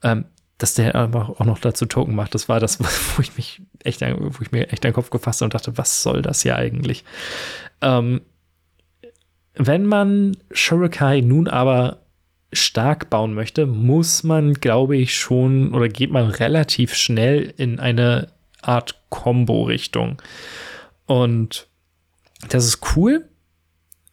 Ähm, 0.03 0.27
dass 0.59 0.73
der 0.73 0.95
einfach 0.95 1.29
auch 1.29 1.45
noch 1.45 1.59
dazu 1.59 1.85
Token 1.85 2.15
macht, 2.15 2.35
das 2.35 2.49
war 2.49 2.61
das, 2.61 2.81
wo 3.17 3.23
ich 3.23 3.37
mich 3.37 3.63
echt, 3.83 4.01
wo 4.01 4.43
ich 4.43 4.53
mir 4.53 4.73
echt 4.73 4.85
den 4.85 4.93
Kopf 4.93 5.11
gefasst 5.11 5.41
habe 5.41 5.47
und 5.47 5.55
dachte, 5.55 5.77
was 5.77 6.03
soll 6.03 6.23
das 6.23 6.43
hier 6.43 6.57
eigentlich? 6.57 7.05
Ähm, 7.83 8.23
Wenn 9.55 9.87
man 9.87 10.37
Shurikai 10.51 11.21
nun 11.21 11.49
aber 11.49 11.99
stark 12.53 13.11
bauen 13.11 13.35
möchte, 13.35 13.67
muss 13.67 14.23
man, 14.23 14.55
glaube 14.55 14.97
ich, 14.97 15.17
schon 15.17 15.75
oder 15.75 15.89
geht 15.89 16.11
man 16.11 16.31
relativ 16.31 16.95
schnell 16.95 17.53
in 17.57 17.81
eine 17.81 18.29
Art 18.63 19.01
Combo-Richtung. 19.11 20.23
Und 21.07 21.69
das 22.49 22.65
ist 22.65 22.81
cool. 22.97 23.29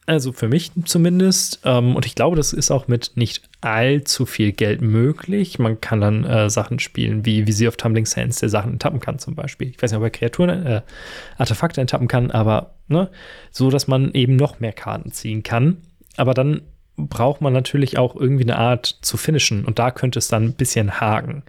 Also 0.06 0.32
für 0.32 0.48
mich 0.48 0.70
zumindest. 0.84 1.60
Ähm, 1.64 1.96
und 1.96 2.04
ich 2.04 2.14
glaube, 2.14 2.36
das 2.36 2.52
ist 2.52 2.70
auch 2.70 2.88
mit 2.88 3.12
nicht 3.14 3.48
allzu 3.62 4.26
viel 4.26 4.52
Geld 4.52 4.82
möglich. 4.82 5.58
Man 5.58 5.80
kann 5.80 6.00
dann 6.00 6.24
äh, 6.24 6.50
Sachen 6.50 6.78
spielen, 6.78 7.24
wie 7.24 7.46
Visier 7.46 7.68
of 7.68 7.76
Tumbling 7.76 8.04
Sands, 8.04 8.40
der 8.40 8.50
Sachen 8.50 8.72
enttappen 8.72 9.00
kann 9.00 9.18
zum 9.18 9.34
Beispiel. 9.34 9.68
Ich 9.68 9.82
weiß 9.82 9.90
nicht, 9.90 9.98
ob 9.98 10.04
er 10.04 10.10
Kreaturen, 10.10 10.66
äh, 10.66 10.82
Artefakte 11.38 11.80
enttappen 11.80 12.08
kann, 12.08 12.30
aber 12.30 12.74
ne, 12.88 13.10
so, 13.50 13.70
dass 13.70 13.86
man 13.86 14.12
eben 14.12 14.36
noch 14.36 14.60
mehr 14.60 14.72
Karten 14.72 15.10
ziehen 15.10 15.42
kann. 15.42 15.78
Aber 16.16 16.34
dann 16.34 16.60
braucht 16.96 17.40
man 17.40 17.52
natürlich 17.52 17.98
auch 17.98 18.14
irgendwie 18.14 18.44
eine 18.44 18.58
Art 18.58 18.98
zu 19.00 19.16
finishen 19.16 19.64
und 19.64 19.78
da 19.78 19.90
könnte 19.90 20.18
es 20.18 20.28
dann 20.28 20.44
ein 20.44 20.54
bisschen 20.54 21.00
haken. 21.00 21.42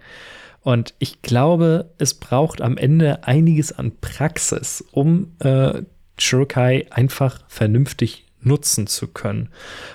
Und 0.62 0.94
ich 0.98 1.22
glaube, 1.22 1.92
es 1.98 2.14
braucht 2.14 2.60
am 2.60 2.76
Ende 2.76 3.22
einiges 3.24 3.70
an 3.70 3.92
Praxis, 4.00 4.84
um 4.90 5.32
äh, 5.38 5.82
Shirokai 6.18 6.86
einfach 6.90 7.44
vernünftig 7.46 8.25
nutzen 8.46 8.86
zu 8.86 9.08
können. 9.08 9.50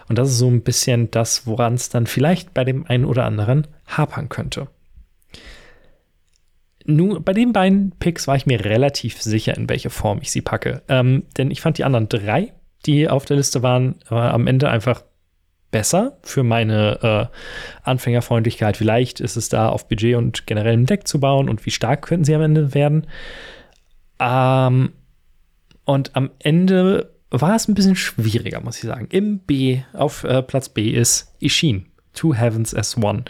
Und 0.08 0.18
das 0.18 0.30
ist 0.30 0.38
so 0.38 0.48
ein 0.48 0.62
bisschen 0.62 1.10
das, 1.12 1.48
woran 1.48 1.74
es 1.74 1.90
dann 1.90 2.06
vielleicht 2.06 2.54
bei 2.54 2.64
dem 2.64 2.86
einen 2.86 3.06
oder 3.06 3.26
anderen 3.26 3.68
hapern 3.88 4.30
könnte. 4.30 4.68
Nun, 6.86 7.24
bei 7.24 7.34
den 7.34 7.54
beiden 7.54 7.92
Picks 8.00 8.28
war 8.28 8.36
ich 8.36 8.46
mir 8.46 8.66
relativ 8.66 9.22
sicher, 9.22 9.56
in 9.56 9.70
welche 9.70 9.90
Form 9.90 10.20
ich 10.22 10.32
sie 10.32 10.42
packe. 10.42 10.82
Ähm, 10.88 11.24
denn 11.38 11.52
ich 11.52 11.62
fand 11.62 11.78
die 11.78 11.84
anderen 11.84 12.10
drei, 12.10 12.54
die 12.86 13.08
auf 13.08 13.26
der 13.26 13.38
Liste 13.38 13.62
waren, 13.62 14.00
äh, 14.10 14.16
am 14.16 14.48
Ende 14.48 14.70
einfach 14.70 15.04
besser 15.70 16.18
für 16.24 16.44
meine 16.44 17.30
äh, 17.32 17.88
Anfängerfreundlichkeit. 17.88 18.78
Vielleicht 18.78 19.20
ist 19.20 19.38
es 19.38 19.48
da 19.48 19.70
auf 19.70 19.88
Budget 19.88 20.16
und 20.16 20.46
generell 20.46 20.74
ein 20.74 20.86
Deck 20.86 21.08
zu 21.08 21.20
bauen 21.20 21.50
und 21.50 21.66
wie 21.66 21.72
stark 21.72 22.02
könnten 22.02 22.26
sie 22.26 22.36
am 22.36 22.42
Ende 22.42 22.74
werden. 22.74 23.08
Ähm, 24.20 24.92
und 25.86 26.16
am 26.16 26.32
Ende 26.40 27.14
war 27.32 27.56
es 27.56 27.68
ein 27.68 27.74
bisschen 27.74 27.96
schwieriger, 27.96 28.60
muss 28.62 28.78
ich 28.78 28.84
sagen. 28.84 29.08
Im 29.10 29.40
B, 29.40 29.82
auf 29.94 30.24
äh, 30.24 30.42
Platz 30.44 30.70
B 30.70 30.90
ist 30.90 31.34
Ishin, 31.40 31.86
Two 32.14 32.36
Heavens 32.36 32.76
as 32.76 32.98
One. 32.98 33.24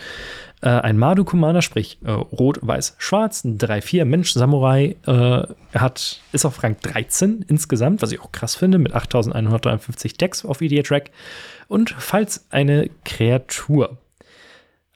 Äh, 0.62 0.70
ein 0.70 0.98
Madu-Commander, 0.98 1.62
sprich 1.62 2.00
äh, 2.04 2.12
Rot, 2.12 2.60
Weiß, 2.62 2.96
Schwarz, 2.98 3.44
3-4 3.46 4.06
Mensch-Samurai, 4.06 4.96
äh, 5.06 5.78
hat, 5.78 6.22
ist 6.32 6.46
auf 6.46 6.62
Rang 6.64 6.78
13 6.82 7.46
insgesamt, 7.48 8.02
was 8.02 8.12
ich 8.12 8.22
auch 8.22 8.32
krass 8.32 8.56
finde, 8.56 8.78
mit 8.78 8.94
8153 8.94 10.18
Decks 10.18 10.46
auf 10.46 10.62
EDA-Track. 10.62 11.12
Und 11.68 11.96
falls 11.98 12.46
eine 12.52 12.90
Kreatur 13.06 13.98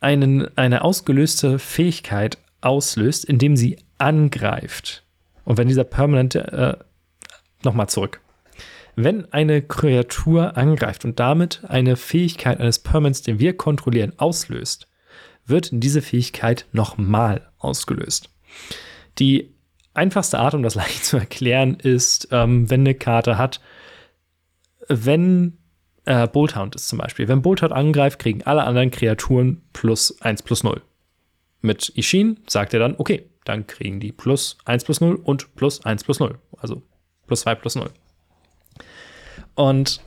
einen, 0.02 0.56
eine 0.58 0.84
ausgelöste 0.84 1.58
Fähigkeit 1.58 2.38
auslöst, 2.62 3.26
indem 3.26 3.56
sie 3.56 3.78
angreift, 3.98 5.04
und 5.46 5.58
wenn 5.58 5.68
dieser 5.68 5.84
permanente, 5.84 6.80
äh, 6.82 7.64
nochmal 7.64 7.88
zurück, 7.88 8.20
wenn 8.96 9.32
eine 9.34 9.62
Kreatur 9.62 10.58
angreift 10.58 11.06
und 11.06 11.20
damit 11.20 11.62
eine 11.68 11.96
Fähigkeit 11.96 12.60
eines 12.60 12.80
Permanents, 12.80 13.22
den 13.22 13.40
wir 13.40 13.56
kontrollieren, 13.56 14.14
auslöst, 14.18 14.88
wird 15.46 15.70
diese 15.72 16.02
Fähigkeit 16.02 16.66
nochmal 16.72 17.50
ausgelöst. 17.58 18.30
Die 19.20 19.54
einfachste 19.94 20.40
Art, 20.40 20.54
um 20.54 20.64
das 20.64 20.76
leicht 20.76 21.06
zu 21.06 21.18
erklären, 21.18 21.76
ist, 21.76 22.30
ähm, 22.32 22.70
wenn 22.70 22.82
eine 22.82 22.96
Karte 22.96 23.38
hat, 23.38 23.62
wenn 24.88 25.58
äh, 26.06 26.28
Bolthound 26.28 26.76
ist 26.76 26.88
zum 26.88 27.00
Beispiel. 27.00 27.28
Wenn 27.28 27.42
Bolthound 27.42 27.74
angreift, 27.74 28.20
kriegen 28.20 28.44
alle 28.44 28.64
anderen 28.64 28.92
Kreaturen 28.92 29.64
plus 29.74 30.22
1 30.22 30.44
plus 30.44 30.64
0. 30.64 30.82
Mit 31.62 31.90
Ishin 31.96 32.40
sagt 32.48 32.74
er 32.74 32.80
dann, 32.80 32.96
okay, 32.98 33.30
dann 33.44 33.66
kriegen 33.66 34.00
die 34.00 34.12
plus 34.12 34.58
1 34.66 34.84
plus 34.86 35.02
0 35.02 35.16
und 35.16 35.56
plus 35.56 35.84
1 35.84 36.04
plus 36.04 36.20
0. 36.20 36.38
Also 36.58 36.84
plus 37.26 37.42
2 37.42 37.56
plus 37.56 37.76
0. 37.76 37.90
Und 39.56 40.02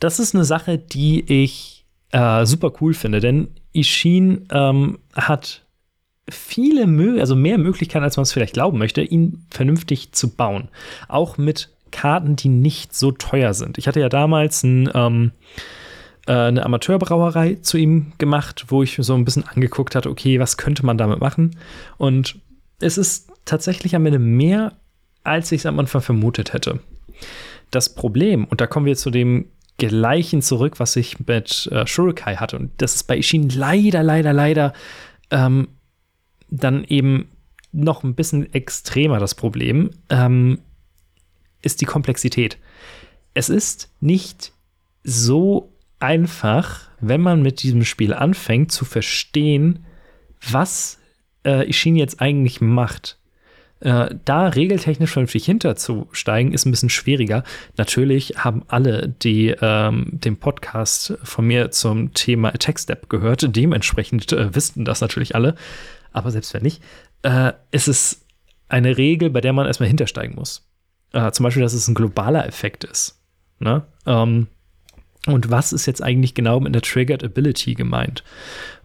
das 0.00 0.18
ist 0.18 0.34
eine 0.34 0.44
Sache, 0.44 0.78
die 0.78 1.24
ich 1.42 1.84
äh, 2.12 2.44
super 2.46 2.72
cool 2.80 2.94
finde, 2.94 3.20
denn 3.20 3.48
Ishin 3.72 4.46
ähm, 4.50 4.98
hat 5.14 5.64
viele, 6.28 6.86
Mö 6.86 7.20
also 7.20 7.36
mehr 7.36 7.58
Möglichkeiten, 7.58 8.04
als 8.04 8.16
man 8.16 8.22
es 8.22 8.32
vielleicht 8.32 8.54
glauben 8.54 8.78
möchte, 8.78 9.02
ihn 9.02 9.46
vernünftig 9.50 10.12
zu 10.12 10.30
bauen. 10.30 10.68
Auch 11.08 11.36
mit 11.38 11.70
Karten, 11.90 12.36
die 12.36 12.48
nicht 12.48 12.94
so 12.94 13.12
teuer 13.12 13.54
sind. 13.54 13.78
Ich 13.78 13.86
hatte 13.86 14.00
ja 14.00 14.08
damals 14.08 14.62
ein, 14.62 14.90
ähm, 14.94 15.32
äh, 16.26 16.32
eine 16.32 16.64
Amateurbrauerei 16.64 17.56
zu 17.56 17.76
ihm 17.76 18.12
gemacht, 18.18 18.66
wo 18.68 18.82
ich 18.82 18.96
so 18.98 19.14
ein 19.14 19.24
bisschen 19.24 19.46
angeguckt 19.46 19.94
hatte, 19.94 20.10
okay, 20.10 20.40
was 20.40 20.56
könnte 20.56 20.84
man 20.84 20.98
damit 20.98 21.20
machen? 21.20 21.56
Und 21.98 22.38
es 22.80 22.98
ist 22.98 23.30
tatsächlich 23.44 23.94
am 23.94 24.06
Ende 24.06 24.18
mehr, 24.18 24.72
als 25.22 25.52
ich 25.52 25.60
es 25.60 25.66
am 25.66 25.78
Anfang 25.78 26.00
vermutet 26.02 26.52
hätte. 26.52 26.80
Das 27.70 27.94
Problem, 27.94 28.44
und 28.44 28.60
da 28.60 28.66
kommen 28.66 28.86
wir 28.86 28.96
zu 28.96 29.10
dem 29.10 29.46
gleichen 29.78 30.42
zurück, 30.42 30.78
was 30.78 30.96
ich 30.96 31.26
mit 31.26 31.68
äh, 31.72 31.86
Shurikai 31.86 32.36
hatte, 32.36 32.56
und 32.56 32.70
das 32.78 32.94
ist 32.94 33.04
bei 33.04 33.18
Ishin 33.18 33.48
leider, 33.48 34.02
leider, 34.02 34.32
leider 34.32 34.72
ähm, 35.30 35.68
dann 36.48 36.84
eben 36.84 37.28
noch 37.72 38.04
ein 38.04 38.14
bisschen 38.14 38.52
extremer 38.54 39.18
das 39.18 39.34
Problem, 39.34 39.90
ähm, 40.10 40.60
ist 41.62 41.80
die 41.80 41.86
Komplexität. 41.86 42.58
Es 43.34 43.48
ist 43.48 43.90
nicht 44.00 44.52
so 45.02 45.72
einfach, 45.98 46.88
wenn 47.00 47.20
man 47.20 47.42
mit 47.42 47.62
diesem 47.62 47.84
Spiel 47.84 48.14
anfängt, 48.14 48.70
zu 48.70 48.84
verstehen, 48.84 49.84
was 50.50 50.98
äh, 51.44 51.68
Ishin 51.68 51.96
jetzt 51.96 52.20
eigentlich 52.20 52.60
macht. 52.60 53.18
Äh, 53.84 54.14
da 54.24 54.48
regeltechnisch 54.48 55.10
vernünftig 55.10 55.44
hinterzusteigen, 55.44 56.54
ist 56.54 56.64
ein 56.64 56.70
bisschen 56.70 56.88
schwieriger. 56.88 57.44
Natürlich 57.76 58.34
haben 58.38 58.62
alle, 58.66 59.14
die 59.22 59.54
ähm, 59.60 60.08
den 60.10 60.38
Podcast 60.38 61.18
von 61.22 61.46
mir 61.46 61.70
zum 61.70 62.14
Thema 62.14 62.48
Attack 62.48 62.80
Step 62.80 63.10
gehört, 63.10 63.54
dementsprechend 63.54 64.32
äh, 64.32 64.54
wissen 64.54 64.86
das 64.86 65.02
natürlich 65.02 65.34
alle. 65.34 65.54
Aber 66.12 66.30
selbst 66.30 66.54
wenn 66.54 66.62
nicht, 66.62 66.82
äh, 67.22 67.52
ist 67.72 67.88
es 67.88 68.24
eine 68.68 68.96
Regel, 68.96 69.28
bei 69.28 69.42
der 69.42 69.52
man 69.52 69.66
erstmal 69.66 69.88
hintersteigen 69.88 70.34
muss. 70.34 70.66
Äh, 71.12 71.30
zum 71.32 71.44
Beispiel, 71.44 71.62
dass 71.62 71.74
es 71.74 71.86
ein 71.86 71.94
globaler 71.94 72.46
Effekt 72.46 72.84
ist. 72.84 73.20
Ne? 73.58 73.82
Ähm, 74.06 74.46
und 75.26 75.50
was 75.50 75.74
ist 75.74 75.84
jetzt 75.84 76.02
eigentlich 76.02 76.32
genau 76.32 76.58
mit 76.58 76.74
der 76.74 76.80
Triggered 76.80 77.22
Ability 77.22 77.74
gemeint? 77.74 78.24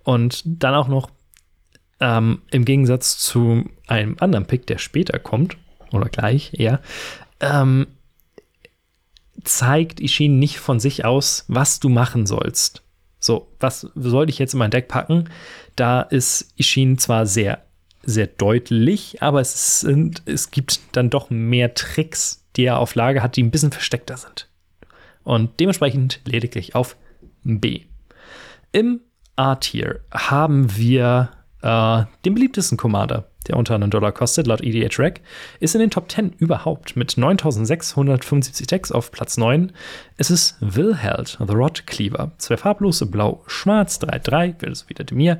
Und 0.03 0.43
dann 0.45 0.75
auch 0.75 0.89
noch 0.89 1.09
ähm, 1.99 2.41
Im 2.51 2.65
Gegensatz 2.65 3.17
zu 3.17 3.65
einem 3.87 4.15
anderen 4.19 4.45
Pick, 4.45 4.67
der 4.67 4.77
später 4.77 5.19
kommt, 5.19 5.57
oder 5.91 6.09
gleich 6.09 6.53
eher, 6.53 6.81
ähm, 7.39 7.87
zeigt 9.43 9.99
Ishin 9.99 10.39
nicht 10.39 10.59
von 10.59 10.79
sich 10.79 11.05
aus, 11.05 11.45
was 11.47 11.79
du 11.79 11.89
machen 11.89 12.25
sollst. 12.25 12.83
So, 13.19 13.51
was 13.59 13.87
soll 13.95 14.29
ich 14.29 14.39
jetzt 14.39 14.53
in 14.53 14.59
mein 14.59 14.71
Deck 14.71 14.87
packen? 14.87 15.29
Da 15.75 16.01
ist 16.01 16.53
Ishin 16.55 16.97
zwar 16.97 17.25
sehr, 17.25 17.65
sehr 18.03 18.27
deutlich, 18.27 19.21
aber 19.21 19.41
es, 19.41 19.81
sind, 19.81 20.21
es 20.25 20.51
gibt 20.51 20.79
dann 20.93 21.09
doch 21.09 21.29
mehr 21.29 21.73
Tricks, 21.73 22.45
die 22.55 22.63
er 22.63 22.79
auf 22.79 22.95
Lage 22.95 23.21
hat, 23.21 23.35
die 23.35 23.43
ein 23.43 23.51
bisschen 23.51 23.71
versteckter 23.71 24.17
sind. 24.17 24.47
Und 25.23 25.59
dementsprechend 25.59 26.21
lediglich 26.25 26.75
auf 26.75 26.95
B. 27.43 27.83
Im 28.71 29.01
A-Tier 29.35 30.01
haben 30.11 30.75
wir 30.75 31.31
äh, 31.61 32.03
den 32.25 32.33
beliebtesten 32.33 32.77
Commander, 32.77 33.25
der 33.47 33.57
unter 33.57 33.75
einen 33.75 33.89
Dollar 33.89 34.11
kostet, 34.11 34.47
laut 34.47 34.61
EDH 34.61 34.99
Rack, 34.99 35.21
ist 35.59 35.75
in 35.75 35.81
den 35.81 35.89
Top 35.89 36.11
10 36.11 36.33
überhaupt 36.37 36.95
mit 36.95 37.17
9675 37.17 38.67
Decks 38.67 38.91
auf 38.91 39.11
Platz 39.11 39.37
9. 39.37 39.71
Es 40.17 40.29
ist 40.29 40.57
Wilheld, 40.59 41.37
The 41.45 41.53
Rod 41.53 41.87
Cleaver. 41.87 42.31
Zwei 42.37 42.57
farblose, 42.57 43.05
blau, 43.05 43.43
schwarz, 43.47 43.99
3-3, 44.01 44.61
wird 44.61 44.71
es 44.71 44.89
wieder 44.89 45.05
mir, 45.13 45.39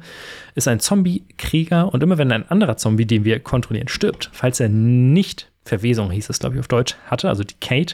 ist 0.56 0.68
ein 0.68 0.80
Zombie-Krieger 0.80 1.94
und 1.94 2.02
immer 2.04 2.18
wenn 2.18 2.32
ein 2.32 2.50
anderer 2.50 2.78
Zombie, 2.78 3.06
den 3.06 3.26
wir 3.26 3.40
kontrollieren, 3.40 3.88
stirbt, 3.88 4.30
falls 4.34 4.60
er 4.60 4.70
nicht 4.70 5.50
Verwesung 5.66 6.10
hieß 6.10 6.30
es, 6.30 6.40
glaube 6.40 6.56
ich, 6.56 6.60
auf 6.60 6.68
Deutsch, 6.68 6.96
hatte, 7.06 7.30
also 7.30 7.44
Decade, 7.44 7.94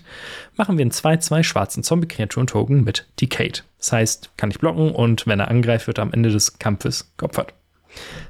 machen 0.56 0.78
wir 0.78 0.84
einen 0.84 0.92
2-2 0.92 1.44
schwarzen 1.44 1.84
Zombie-Kreaturen-Token 1.84 2.86
mit 2.86 3.06
Decade. 3.20 3.60
Das 3.80 3.92
heißt, 3.92 4.38
kann 4.38 4.50
ich 4.50 4.60
blocken 4.60 4.92
und 4.92 5.28
wenn 5.28 5.42
er 5.42 5.50
angreift, 5.50 5.88
wird 5.88 6.00
er 6.00 6.04
am 6.04 6.14
Ende 6.14 6.30
des 6.30 6.58
Kampfes 6.58 7.12
geopfert. 7.18 7.54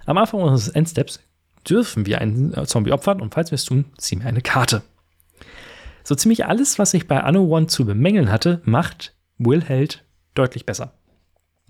Am 0.05 0.17
Anfang 0.17 0.41
unseres 0.41 0.69
Endsteps 0.69 1.19
dürfen 1.67 2.05
wir 2.05 2.21
einen 2.21 2.53
Zombie 2.67 2.91
opfern 2.91 3.21
und 3.21 3.33
falls 3.33 3.51
wir 3.51 3.55
es 3.55 3.65
tun, 3.65 3.85
ziehen 3.97 4.21
wir 4.21 4.27
eine 4.27 4.41
Karte. 4.41 4.83
So 6.03 6.13
ziemlich 6.13 6.45
alles, 6.45 6.77
was 6.77 6.93
ich 6.93 7.07
bei 7.07 7.21
Anno 7.21 7.43
One 7.45 7.67
zu 7.67 7.85
bemängeln 7.85 8.31
hatte, 8.31 8.61
macht 8.63 9.15
Will 9.39 9.63
Held 9.63 10.03
deutlich 10.35 10.65
besser. 10.65 10.93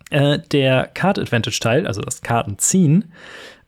Äh, 0.10 0.40
der 0.52 0.88
Card 0.88 1.18
Advantage 1.18 1.60
Teil, 1.62 1.88
also 1.88 2.02
das 2.02 2.22
Kartenziehen, 2.22 3.14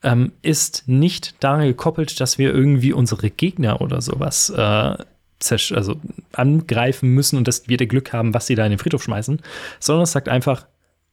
ähm, 0.04 0.34
ist 0.42 0.88
nicht 0.88 1.42
daran 1.44 1.66
gekoppelt, 1.66 2.20
dass 2.20 2.38
wir 2.38 2.54
irgendwie 2.54 2.94
unsere 2.94 3.30
Gegner 3.30 3.82
oder 3.82 4.02
sowas 4.02 4.50
äh, 4.50 4.98
also 5.74 5.96
angreifen 6.34 7.10
müssen 7.10 7.38
und 7.38 7.48
dass 7.48 7.68
wir 7.68 7.78
das 7.78 7.88
Glück 7.88 8.12
haben, 8.12 8.34
was 8.34 8.48
sie 8.48 8.56
da 8.56 8.66
in 8.66 8.72
den 8.72 8.80
Friedhof 8.80 9.04
schmeißen, 9.04 9.42
sondern 9.80 10.04
es 10.04 10.12
sagt 10.12 10.30
einfach, 10.30 10.68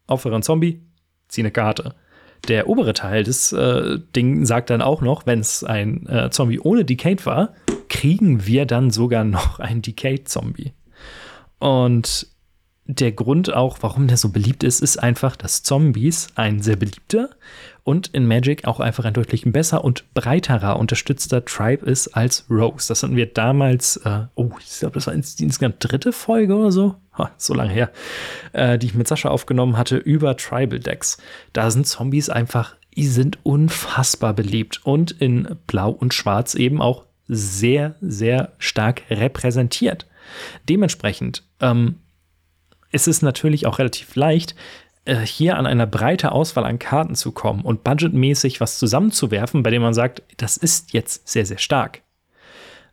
Aufhörer 0.07 0.43
Zombie, 0.43 0.83
zieh 1.29 1.43
eine 1.43 1.51
Karte. 1.51 1.95
Der 2.49 2.69
obere 2.69 2.93
Teil 2.93 3.25
des 3.25 3.53
äh, 3.53 3.99
Ding 4.15 4.45
sagt 4.45 4.71
dann 4.71 4.83
auch 4.83 5.01
noch, 5.01 5.27
wenn 5.27 5.41
es 5.41 5.65
ein 5.65 6.07
äh, 6.07 6.31
Zombie 6.31 6.61
ohne 6.61 6.85
Decayed 6.85 7.25
war, 7.25 7.55
kriegen 7.89 8.47
wir 8.47 8.67
dann 8.67 8.91
sogar 8.91 9.25
noch 9.25 9.61
einen 9.61 9.83
Decayed-Zombie. 9.83 10.73
Und 11.59 12.27
der 12.87 13.13
Grund 13.13 13.53
auch, 13.53 13.79
warum 13.81 14.09
der 14.09 14.19
so 14.19 14.29
beliebt 14.29 14.63
ist, 14.63 14.81
ist 14.81 14.99
einfach, 14.99 15.37
dass 15.37 15.63
Zombies 15.63 16.29
ein 16.35 16.61
sehr 16.61 16.77
beliebter 16.77 17.31
und 17.85 18.09
in 18.09 18.27
Magic 18.27 18.67
auch 18.67 18.81
einfach 18.81 19.05
ein 19.05 19.13
deutlich 19.13 19.45
besser 19.45 19.85
und 19.85 20.13
breiterer 20.15 20.79
unterstützter 20.79 21.45
Tribe 21.45 21.85
ist 21.85 22.09
als 22.09 22.47
Rose. 22.51 22.89
Das 22.89 23.03
hatten 23.03 23.15
wir 23.15 23.27
damals, 23.27 23.99
äh, 23.99 24.23
oh, 24.35 24.51
ich 24.59 24.81
glaube, 24.81 24.95
das 24.95 25.07
war 25.07 25.15
insgesamt 25.15 25.77
dritte 25.79 26.13
Folge 26.13 26.57
oder 26.57 26.73
so, 26.73 26.97
ha, 27.17 27.31
so 27.37 27.53
lange 27.53 27.73
her, 27.73 27.91
äh, 28.53 28.79
die 28.79 28.87
ich 28.87 28.95
mit 28.95 29.07
Sascha 29.07 29.29
aufgenommen 29.29 29.77
hatte 29.77 29.99
über 29.99 30.37
Tribal 30.37 30.81
Decks. 30.81 31.19
Da 31.53 31.71
sind 31.71 31.87
Zombies 31.87 32.31
einfach, 32.31 32.75
die 32.97 33.07
sind 33.07 33.39
unfassbar 33.43 34.33
beliebt 34.33 34.81
und 34.85 35.11
in 35.11 35.57
Blau 35.67 35.91
und 35.91 36.15
Schwarz 36.15 36.55
eben 36.55 36.81
auch 36.81 37.05
sehr, 37.29 37.97
sehr 38.01 38.53
stark 38.59 39.03
repräsentiert. 39.11 40.07
Dementsprechend 40.69 41.43
ähm, 41.61 41.97
ist 42.93 43.09
es 43.09 43.23
natürlich 43.23 43.67
auch 43.67 43.79
relativ 43.79 44.15
leicht, 44.15 44.55
hier 45.07 45.57
an 45.57 45.67
einer 45.67 45.87
breite 45.87 46.33
Auswahl 46.33 46.65
an 46.65 46.79
Karten 46.79 47.15
zu 47.15 47.33
kommen 47.33 47.63
und 47.63 47.85
budgetmäßig 47.85 48.61
was 48.61 48.79
zusammenzuwerfen, 48.79 49.63
bei 49.63 49.71
dem 49.71 49.83
man 49.83 49.95
sagt, 49.95 50.23
das 50.37 50.57
ist 50.57 50.93
jetzt 50.93 51.29
sehr, 51.29 51.45
sehr 51.45 51.59
stark. 51.59 52.03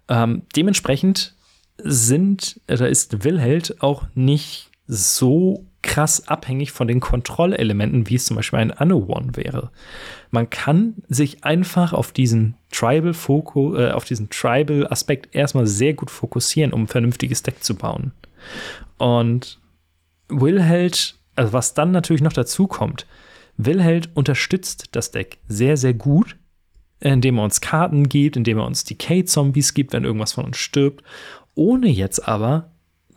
Ähm, 0.09 0.43
dementsprechend 0.55 1.35
sind, 1.77 2.59
da 2.67 2.85
ist 2.85 3.23
Wilheld 3.23 3.81
auch 3.81 4.05
nicht 4.13 4.69
so 4.87 5.65
krass 5.81 6.27
abhängig 6.27 6.71
von 6.71 6.87
den 6.87 6.99
Kontrollelementen, 6.99 8.09
wie 8.09 8.15
es 8.15 8.25
zum 8.25 8.35
Beispiel 8.35 8.59
ein 8.59 8.91
One 8.91 9.35
wäre. 9.35 9.71
Man 10.29 10.49
kann 10.49 10.95
sich 11.07 11.43
einfach 11.43 11.93
auf 11.93 12.11
diesen 12.11 12.55
Tribal 12.71 13.13
Fokus, 13.13 13.79
äh, 13.79 13.91
auf 13.91 14.05
diesen 14.05 14.29
Tribal 14.29 14.87
Aspekt 14.87 15.33
erstmal 15.33 15.65
sehr 15.65 15.93
gut 15.93 16.11
fokussieren, 16.11 16.73
um 16.73 16.83
ein 16.83 16.87
vernünftiges 16.87 17.41
Deck 17.41 17.63
zu 17.63 17.75
bauen. 17.75 18.11
Und 18.97 19.59
Wilheld, 20.27 21.15
also 21.35 21.53
was 21.53 21.73
dann 21.73 21.91
natürlich 21.91 22.21
noch 22.21 22.33
dazu 22.33 22.67
kommt, 22.67 23.05
Wilheld 23.57 24.09
unterstützt 24.15 24.89
das 24.95 25.11
Deck 25.11 25.39
sehr, 25.47 25.77
sehr 25.77 25.93
gut, 25.93 26.37
indem 26.99 27.37
er 27.37 27.43
uns 27.43 27.61
Karten 27.61 28.09
gibt, 28.09 28.37
indem 28.37 28.59
er 28.59 28.65
uns 28.65 28.83
Decay-Zombies 28.83 29.73
gibt, 29.73 29.93
wenn 29.93 30.03
irgendwas 30.03 30.33
von 30.33 30.45
uns 30.45 30.57
stirbt, 30.57 31.03
ohne 31.55 31.87
jetzt 31.87 32.27
aber 32.27 32.71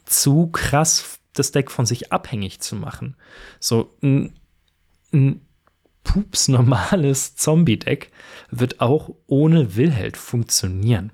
zu 0.04 0.49
krass 0.49 1.21
das 1.33 1.52
Deck 1.52 1.71
von 1.71 1.87
sich 1.87 2.12
abhängig 2.12 2.61
zu 2.61 2.76
machen. 2.76 3.16
So 3.59 3.94
ein, 4.02 4.35
ein 5.12 5.40
pups 6.04 6.49
normales 6.49 7.37
Zombie-Deck 7.37 8.12
wird 8.50 8.80
auch 8.80 9.11
ohne 9.26 9.76
Wilheld 9.76 10.16
funktionieren. 10.16 11.12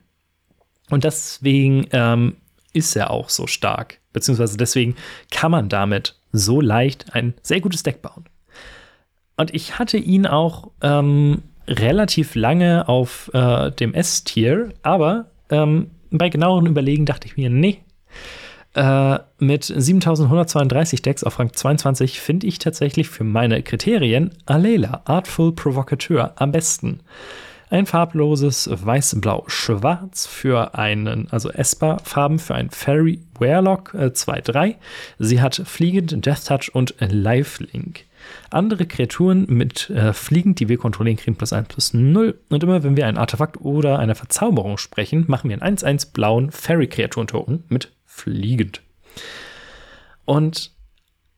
Und 0.90 1.04
deswegen 1.04 1.87
ähm, 1.92 2.37
ist 2.72 2.96
er 2.96 3.10
auch 3.10 3.28
so 3.28 3.46
stark. 3.46 3.98
Beziehungsweise 4.12 4.56
deswegen 4.56 4.96
kann 5.30 5.50
man 5.50 5.68
damit 5.68 6.16
so 6.32 6.60
leicht 6.60 7.14
ein 7.14 7.34
sehr 7.42 7.60
gutes 7.60 7.82
Deck 7.82 8.02
bauen. 8.02 8.24
Und 9.36 9.54
ich 9.54 9.78
hatte 9.78 9.96
ihn 9.96 10.26
auch 10.26 10.70
ähm, 10.82 11.42
relativ 11.66 12.34
lange 12.34 12.88
auf 12.88 13.30
äh, 13.32 13.70
dem 13.70 13.94
S-Tier, 13.94 14.70
aber 14.82 15.30
ähm, 15.48 15.92
bei 16.10 16.28
genaueren 16.28 16.66
Überlegen 16.66 17.06
dachte 17.06 17.26
ich 17.26 17.36
mir, 17.36 17.48
nee, 17.48 17.80
äh, 18.74 19.18
mit 19.38 19.64
7132 19.64 21.02
Decks 21.02 21.24
auf 21.24 21.38
Rang 21.38 21.52
22 21.52 22.20
finde 22.20 22.46
ich 22.46 22.58
tatsächlich 22.58 23.08
für 23.08 23.24
meine 23.24 23.62
Kriterien 23.62 24.30
Alela, 24.46 25.02
Artful 25.06 25.52
Provocateur, 25.52 26.34
am 26.36 26.52
besten. 26.52 27.00
Ein 27.70 27.86
farbloses 27.86 28.68
Weiß-Blau-Schwarz 28.72 30.26
für 30.26 30.74
einen, 30.74 31.28
also 31.30 31.50
Esper-Farben 31.50 32.40
für 32.40 32.56
ein 32.56 32.68
Fairy 32.68 33.20
Warlock 33.38 33.94
äh, 33.94 34.06
2-3. 34.06 34.74
Sie 35.20 35.40
hat 35.40 35.62
Fliegend, 35.64 36.26
Death 36.26 36.46
Touch 36.46 36.74
und 36.74 36.96
Lifelink. 36.98 38.06
Andere 38.50 38.87
Kreaturen 38.87 39.46
mit 39.48 39.88
äh, 39.88 40.12
Fliegend, 40.12 40.59
die 40.59 40.68
wir 40.68 40.78
kontrollieren, 40.78 41.16
kriegen 41.16 41.37
plus 41.37 41.52
1 41.52 41.68
plus 41.68 41.94
0. 41.94 42.40
Und 42.48 42.62
immer 42.64 42.83
wenn 42.83 42.96
wir 42.96 43.06
ein 43.06 43.16
Artefakt 43.16 43.61
oder 43.61 44.00
eine 44.00 44.16
Verzauberung 44.16 44.76
sprechen, 44.76 45.26
machen 45.28 45.48
wir 45.48 45.62
einen 45.62 45.78
1-1 45.78 46.12
blauen 46.12 46.50
Fairy-Kreaturen-Token 46.50 47.62
mit 47.68 47.92
Fliegend. 48.04 48.83
Und 50.24 50.72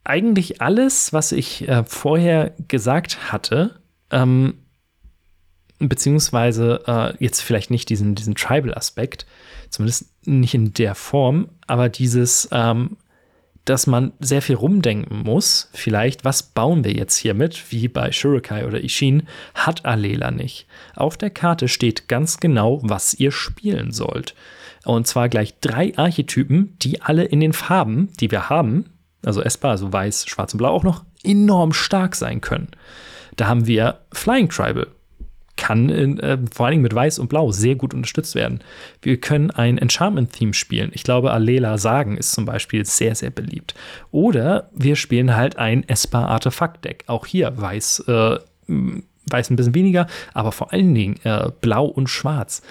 eigentlich 0.03 0.63
alles, 0.63 1.13
was 1.13 1.33
ich 1.33 1.69
äh, 1.69 1.85
vorher 1.85 2.55
gesagt 2.69 3.31
hatte, 3.31 3.79
ähm, 4.11 4.55
beziehungsweise 5.89 6.83
äh, 6.87 7.15
jetzt 7.19 7.41
vielleicht 7.41 7.71
nicht 7.71 7.89
diesen, 7.89 8.15
diesen 8.15 8.35
Tribal-Aspekt, 8.35 9.27
zumindest 9.71 10.07
nicht 10.27 10.55
in 10.55 10.75
der 10.75 10.95
Form, 10.95 11.49
aber 11.67 11.89
dieses, 11.89 12.49
ähm, 12.53 12.97
dass 13.65 13.87
man 13.87 14.13
sehr 14.19 14.43
viel 14.43 14.57
rumdenken 14.57 15.23
muss, 15.23 15.71
vielleicht, 15.73 16.25
was 16.25 16.43
bauen 16.43 16.85
wir 16.85 16.93
jetzt 16.93 17.17
hier 17.17 17.35
mit, 17.35 17.71
wie 17.71 17.89
bei 17.89 18.11
Shurikai 18.11 18.67
oder 18.67 18.83
Ishin, 18.83 19.25
hat 19.55 19.85
Alela 19.85 20.31
nicht. 20.31 20.67
Auf 20.97 21.17
der 21.17 21.31
Karte 21.31 21.69
steht 21.69 22.09
ganz 22.09 22.39
genau, 22.41 22.81
was 22.83 23.15
ihr 23.15 23.31
spielen 23.31 23.93
sollt. 23.93 24.35
Und 24.85 25.07
zwar 25.07 25.29
gleich 25.29 25.55
drei 25.61 25.97
Archetypen, 25.97 26.77
die 26.81 27.01
alle 27.01 27.25
in 27.25 27.39
den 27.39 27.53
Farben, 27.53 28.09
die 28.19 28.33
wir 28.33 28.49
haben, 28.49 28.87
also 29.25 29.41
Espa, 29.41 29.71
also 29.71 29.93
weiß, 29.93 30.27
schwarz 30.27 30.53
und 30.55 30.59
blau 30.59 30.71
auch 30.71 30.83
noch, 30.83 31.05
enorm 31.23 31.73
stark 31.73 32.17
sein 32.17 32.41
können. 32.41 32.69
Da 33.37 33.47
haben 33.47 33.67
wir 33.69 34.01
Flying 34.13 34.49
Tribal, 34.49 34.89
kann 35.63 35.89
in, 35.91 36.19
äh, 36.19 36.39
vor 36.53 36.67
allen 36.67 36.73
Dingen 36.73 36.83
mit 36.83 36.93
Weiß 36.95 37.21
und 37.21 37.29
Blau 37.29 37.53
sehr 37.53 37.77
gut 37.77 37.95
unterstützt 37.95 38.35
werden. 38.35 38.65
Wir 39.01 39.21
können 39.21 39.53
ein 39.53 39.79
Enchantment-Theme 39.79 40.55
spielen. 40.55 40.91
Ich 40.93 41.05
glaube, 41.05 41.31
Alela 41.31 41.79
Sagen 41.79 42.17
ist 42.17 42.33
zum 42.33 42.47
Beispiel 42.47 42.85
sehr, 42.85 43.15
sehr 43.15 43.31
beliebt. 43.31 43.75
Oder 44.11 44.71
wir 44.75 44.97
spielen 44.97 45.37
halt 45.37 45.59
ein 45.59 45.89
Esper-Artefakt-Deck. 45.89 47.05
Auch 47.07 47.27
hier 47.27 47.57
Weiß, 47.57 48.01
äh, 48.09 48.39
Weiß 48.67 49.51
ein 49.51 49.57
bisschen 49.57 49.77
weniger, 49.77 50.09
aber 50.35 50.51
vor 50.51 50.73
allen 50.73 50.93
Dingen 50.97 51.21
äh, 51.23 51.51
Blau 51.61 51.87
und 51.87 52.09
Schwarz. 52.09 52.63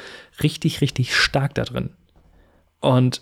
Richtig, 0.43 0.82
richtig 0.82 1.15
stark 1.15 1.56
da 1.56 1.63
drin. 1.63 1.91
Und 2.82 3.21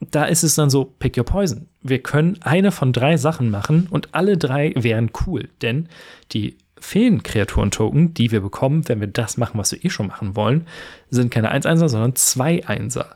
da 0.00 0.26
ist 0.26 0.42
es 0.42 0.54
dann 0.54 0.68
so, 0.68 0.84
pick 0.84 1.16
your 1.16 1.24
poison. 1.24 1.66
Wir 1.80 2.02
können 2.02 2.36
eine 2.42 2.72
von 2.72 2.92
drei 2.92 3.16
Sachen 3.16 3.48
machen 3.48 3.86
und 3.88 4.14
alle 4.14 4.36
drei 4.36 4.74
wären 4.76 5.10
cool, 5.26 5.48
denn 5.62 5.88
die 6.32 6.58
Feenkreaturen-Token, 6.80 8.14
die 8.14 8.30
wir 8.30 8.40
bekommen, 8.40 8.88
wenn 8.88 9.00
wir 9.00 9.08
das 9.08 9.36
machen, 9.36 9.58
was 9.58 9.72
wir 9.72 9.84
eh 9.84 9.90
schon 9.90 10.08
machen 10.08 10.36
wollen, 10.36 10.66
sind 11.10 11.30
keine 11.30 11.54
1-1er, 11.54 11.88
sondern 11.88 12.12
2-1er. 12.12 13.06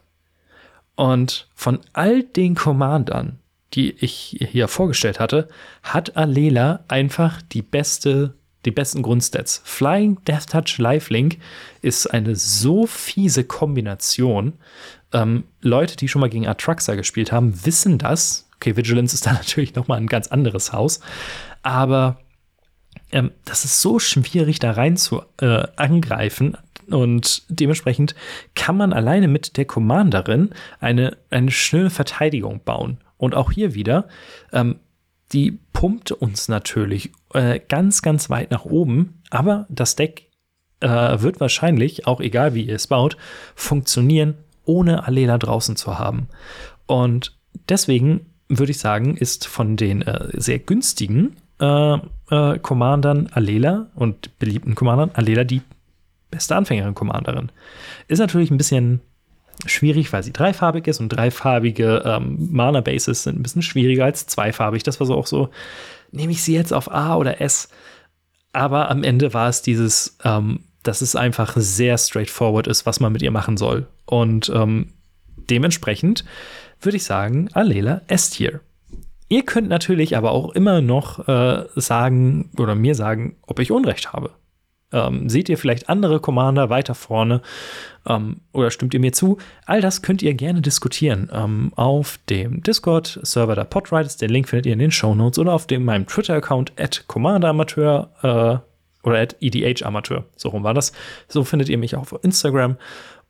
Und 0.94 1.48
von 1.55 1.81
all 1.92 2.22
den 2.22 2.55
Commandern, 2.55 3.38
die 3.75 3.92
ich 3.92 4.38
hier 4.51 4.68
vorgestellt 4.68 5.20
hatte, 5.20 5.48
hat 5.83 6.16
Alela 6.16 6.85
einfach 6.88 7.40
die 7.40 7.62
beste, 7.62 8.35
die 8.64 8.70
besten 8.70 9.03
Grundstats. 9.03 9.62
Flying, 9.64 10.18
Death 10.27 10.51
Touch, 10.51 10.79
Lifelink 10.79 11.38
ist 11.81 12.07
eine 12.07 12.37
so 12.37 12.87
fiese 12.87 13.44
Kombination. 13.44 14.55
Ähm, 15.12 15.44
Leute, 15.61 15.96
die 15.96 16.09
schon 16.09 16.20
mal 16.20 16.31
gegen 16.31 16.46
Atraxa 16.46 16.94
gespielt 16.94 17.33
haben, 17.33 17.64
wissen 17.64 17.98
das. 17.98 18.48
Okay, 18.57 18.77
Vigilance 18.77 19.14
ist 19.14 19.27
da 19.27 19.33
natürlich 19.33 19.75
noch 19.75 19.88
mal 19.88 19.96
ein 19.96 20.07
ganz 20.07 20.29
anderes 20.29 20.72
Haus. 20.72 21.01
Aber 21.62 22.18
ähm, 23.12 23.31
das 23.44 23.64
ist 23.64 23.81
so 23.81 23.98
schwierig, 23.98 24.59
da 24.59 24.72
rein 24.72 24.96
zu 24.96 25.22
äh, 25.40 25.66
angreifen. 25.77 26.57
Und 26.90 27.42
dementsprechend 27.48 28.14
kann 28.55 28.77
man 28.77 28.92
alleine 28.92 29.29
mit 29.29 29.57
der 29.57 29.64
Commanderin 29.64 30.51
eine, 30.81 31.16
eine 31.31 31.51
schöne 31.51 31.90
Verteidigung 31.90 32.61
bauen. 32.64 32.98
Und 33.18 33.35
auch 33.35 33.53
hier 33.53 33.75
wieder, 33.75 34.09
ähm, 34.53 34.81
die 35.33 35.59
pumpt 35.72 36.12
uns 36.12 36.48
natürlich 36.48 37.12
äh, 37.33 37.61
ganz, 37.68 38.03
ganz 38.03 38.29
weit 38.31 38.51
nach 38.51 38.64
oben. 38.64 39.22
Aber 39.31 39.66
das 39.68 39.94
Deck 39.94 40.29
äh, 40.81 40.88
wird 41.20 41.40
wahrscheinlich, 41.40 42.07
auch 42.07 42.20
egal 42.20 42.55
wie 42.55 42.64
ihr 42.64 42.75
es 42.75 42.88
baut, 42.88 43.16
funktionieren, 43.55 44.35
ohne 44.64 45.07
Alela 45.07 45.38
draußen 45.38 45.77
zu 45.77 45.98
haben. 45.98 46.29
Und 46.87 47.38
deswegen 47.68 48.27
würde 48.48 48.72
ich 48.72 48.79
sagen, 48.79 49.16
ist 49.16 49.46
von 49.46 49.77
den 49.77 50.03
äh, 50.03 50.29
sehr 50.35 50.59
günstigen 50.59 51.37
äh, 51.62 51.94
äh, 52.31 52.59
Commandern 52.59 53.29
Alela 53.33 53.87
und 53.94 54.38
beliebten 54.38 54.75
Commandern 54.75 55.12
Alela 55.14 55.44
die 55.44 55.62
beste 56.31 56.57
Anfängerin-Commanderin. 56.57 57.53
Ist 58.09 58.18
natürlich 58.18 58.51
ein 58.51 58.57
bisschen 58.57 59.01
schwierig, 59.66 60.12
weil 60.12 60.25
sie 60.25 60.33
dreifarbig 60.33 60.88
ist 60.88 60.98
und 60.98 61.11
dreifarbige 61.11 62.03
ähm, 62.05 62.48
Mana-Bases 62.51 63.22
sind 63.22 63.38
ein 63.38 63.42
bisschen 63.42 63.62
schwieriger 63.62 64.05
als 64.05 64.27
zweifarbig. 64.27 64.83
Das 64.83 64.98
war 64.98 65.07
so 65.07 65.14
auch 65.14 65.27
so, 65.27 65.51
nehme 66.11 66.33
ich 66.33 66.42
sie 66.42 66.55
jetzt 66.55 66.72
auf 66.72 66.90
A 66.90 67.16
oder 67.16 67.40
S? 67.40 67.68
Aber 68.53 68.90
am 68.90 69.05
Ende 69.05 69.33
war 69.33 69.48
es 69.48 69.62
dieses, 69.62 70.18
ähm, 70.25 70.64
dass 70.83 71.01
es 71.01 71.14
einfach 71.14 71.57
sehr 71.57 71.96
straightforward 71.96 72.66
ist, 72.66 72.87
was 72.87 72.98
man 72.98 73.12
mit 73.12 73.22
ihr 73.22 73.31
machen 73.31 73.57
soll. 73.57 73.87
Und 74.05 74.51
ähm, 74.55 74.94
dementsprechend 75.48 76.25
würde 76.81 76.96
ich 76.96 77.05
sagen, 77.05 77.48
Alela 77.53 78.03
S-Tier. 78.09 78.61
Ihr 79.33 79.47
könnt 79.47 79.71
natürlich 79.71 80.14
aber 80.14 80.33
auch 80.33 80.51
immer 80.51 80.83
noch 80.83 81.27
äh, 81.27 81.64
sagen 81.75 82.51
oder 82.59 82.75
mir 82.75 82.95
sagen, 82.95 83.37
ob 83.47 83.61
ich 83.61 83.73
Unrecht 83.73 84.12
habe. 84.12 84.33
Ähm, 84.92 85.31
seht 85.31 85.49
ihr 85.49 85.57
vielleicht 85.57 85.88
andere 85.88 86.21
Commander 86.21 86.68
weiter 86.68 86.95
vorne 86.95 87.40
ähm, 88.07 88.42
oder 88.53 88.71
stimmt 88.71 88.92
ihr 88.92 89.01
mir 89.01 89.14
zu? 89.14 89.38
All 89.64 89.81
das 89.81 90.03
könnt 90.03 90.23
ihr 90.23 90.35
gerne 90.35 90.61
diskutieren 90.61 91.31
ähm, 91.33 91.73
auf 91.77 92.18
dem 92.29 92.62
Discord-Server 92.62 93.55
der 93.55 93.64
Podriders. 93.64 94.18
Den 94.18 94.29
Link 94.29 94.51
findet 94.51 94.66
ihr 94.66 94.75
in 94.75 94.81
den 94.81 94.90
Show 94.90 95.14
Notes 95.14 95.38
oder 95.38 95.55
auf 95.55 95.66
dem, 95.66 95.87
meinem 95.87 96.07
Twitter-Account 96.07 96.79
at 96.79 97.05
CommanderAmateur 97.07 98.11
äh, 98.21 99.09
oder 99.09 99.18
at 99.18 99.37
EDHAmateur. 99.40 100.27
So 100.37 100.51
rum 100.51 100.62
war 100.62 100.75
das. 100.75 100.92
So 101.27 101.42
findet 101.42 101.71
ihr 101.71 101.79
mich 101.79 101.97
auch 101.97 102.12
auf 102.12 102.23
Instagram. 102.23 102.77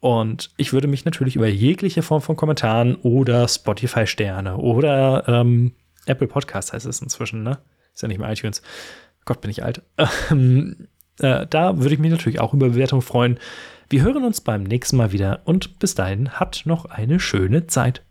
Und 0.00 0.50
ich 0.56 0.72
würde 0.72 0.88
mich 0.88 1.04
natürlich 1.04 1.36
über 1.36 1.46
jegliche 1.46 2.02
Form 2.02 2.22
von 2.22 2.34
Kommentaren 2.34 2.96
oder 2.96 3.46
Spotify-Sterne 3.46 4.56
oder 4.56 5.28
ähm, 5.28 5.74
Apple 6.06 6.26
Podcast 6.26 6.72
heißt 6.72 6.86
es 6.86 7.00
inzwischen, 7.00 7.42
ne? 7.42 7.58
Ist 7.94 8.02
ja 8.02 8.08
nicht 8.08 8.18
mehr 8.18 8.30
iTunes. 8.30 8.62
Gott, 9.24 9.40
bin 9.40 9.50
ich 9.50 9.62
alt. 9.62 9.82
Ähm, 10.30 10.88
äh, 11.18 11.46
da 11.46 11.78
würde 11.78 11.94
ich 11.94 12.00
mich 12.00 12.10
natürlich 12.10 12.40
auch 12.40 12.54
über 12.54 12.70
Bewertungen 12.70 13.02
freuen. 13.02 13.38
Wir 13.88 14.02
hören 14.02 14.24
uns 14.24 14.40
beim 14.40 14.62
nächsten 14.62 14.96
Mal 14.96 15.12
wieder 15.12 15.42
und 15.44 15.78
bis 15.78 15.94
dahin 15.94 16.40
habt 16.40 16.64
noch 16.64 16.86
eine 16.86 17.20
schöne 17.20 17.66
Zeit. 17.66 18.02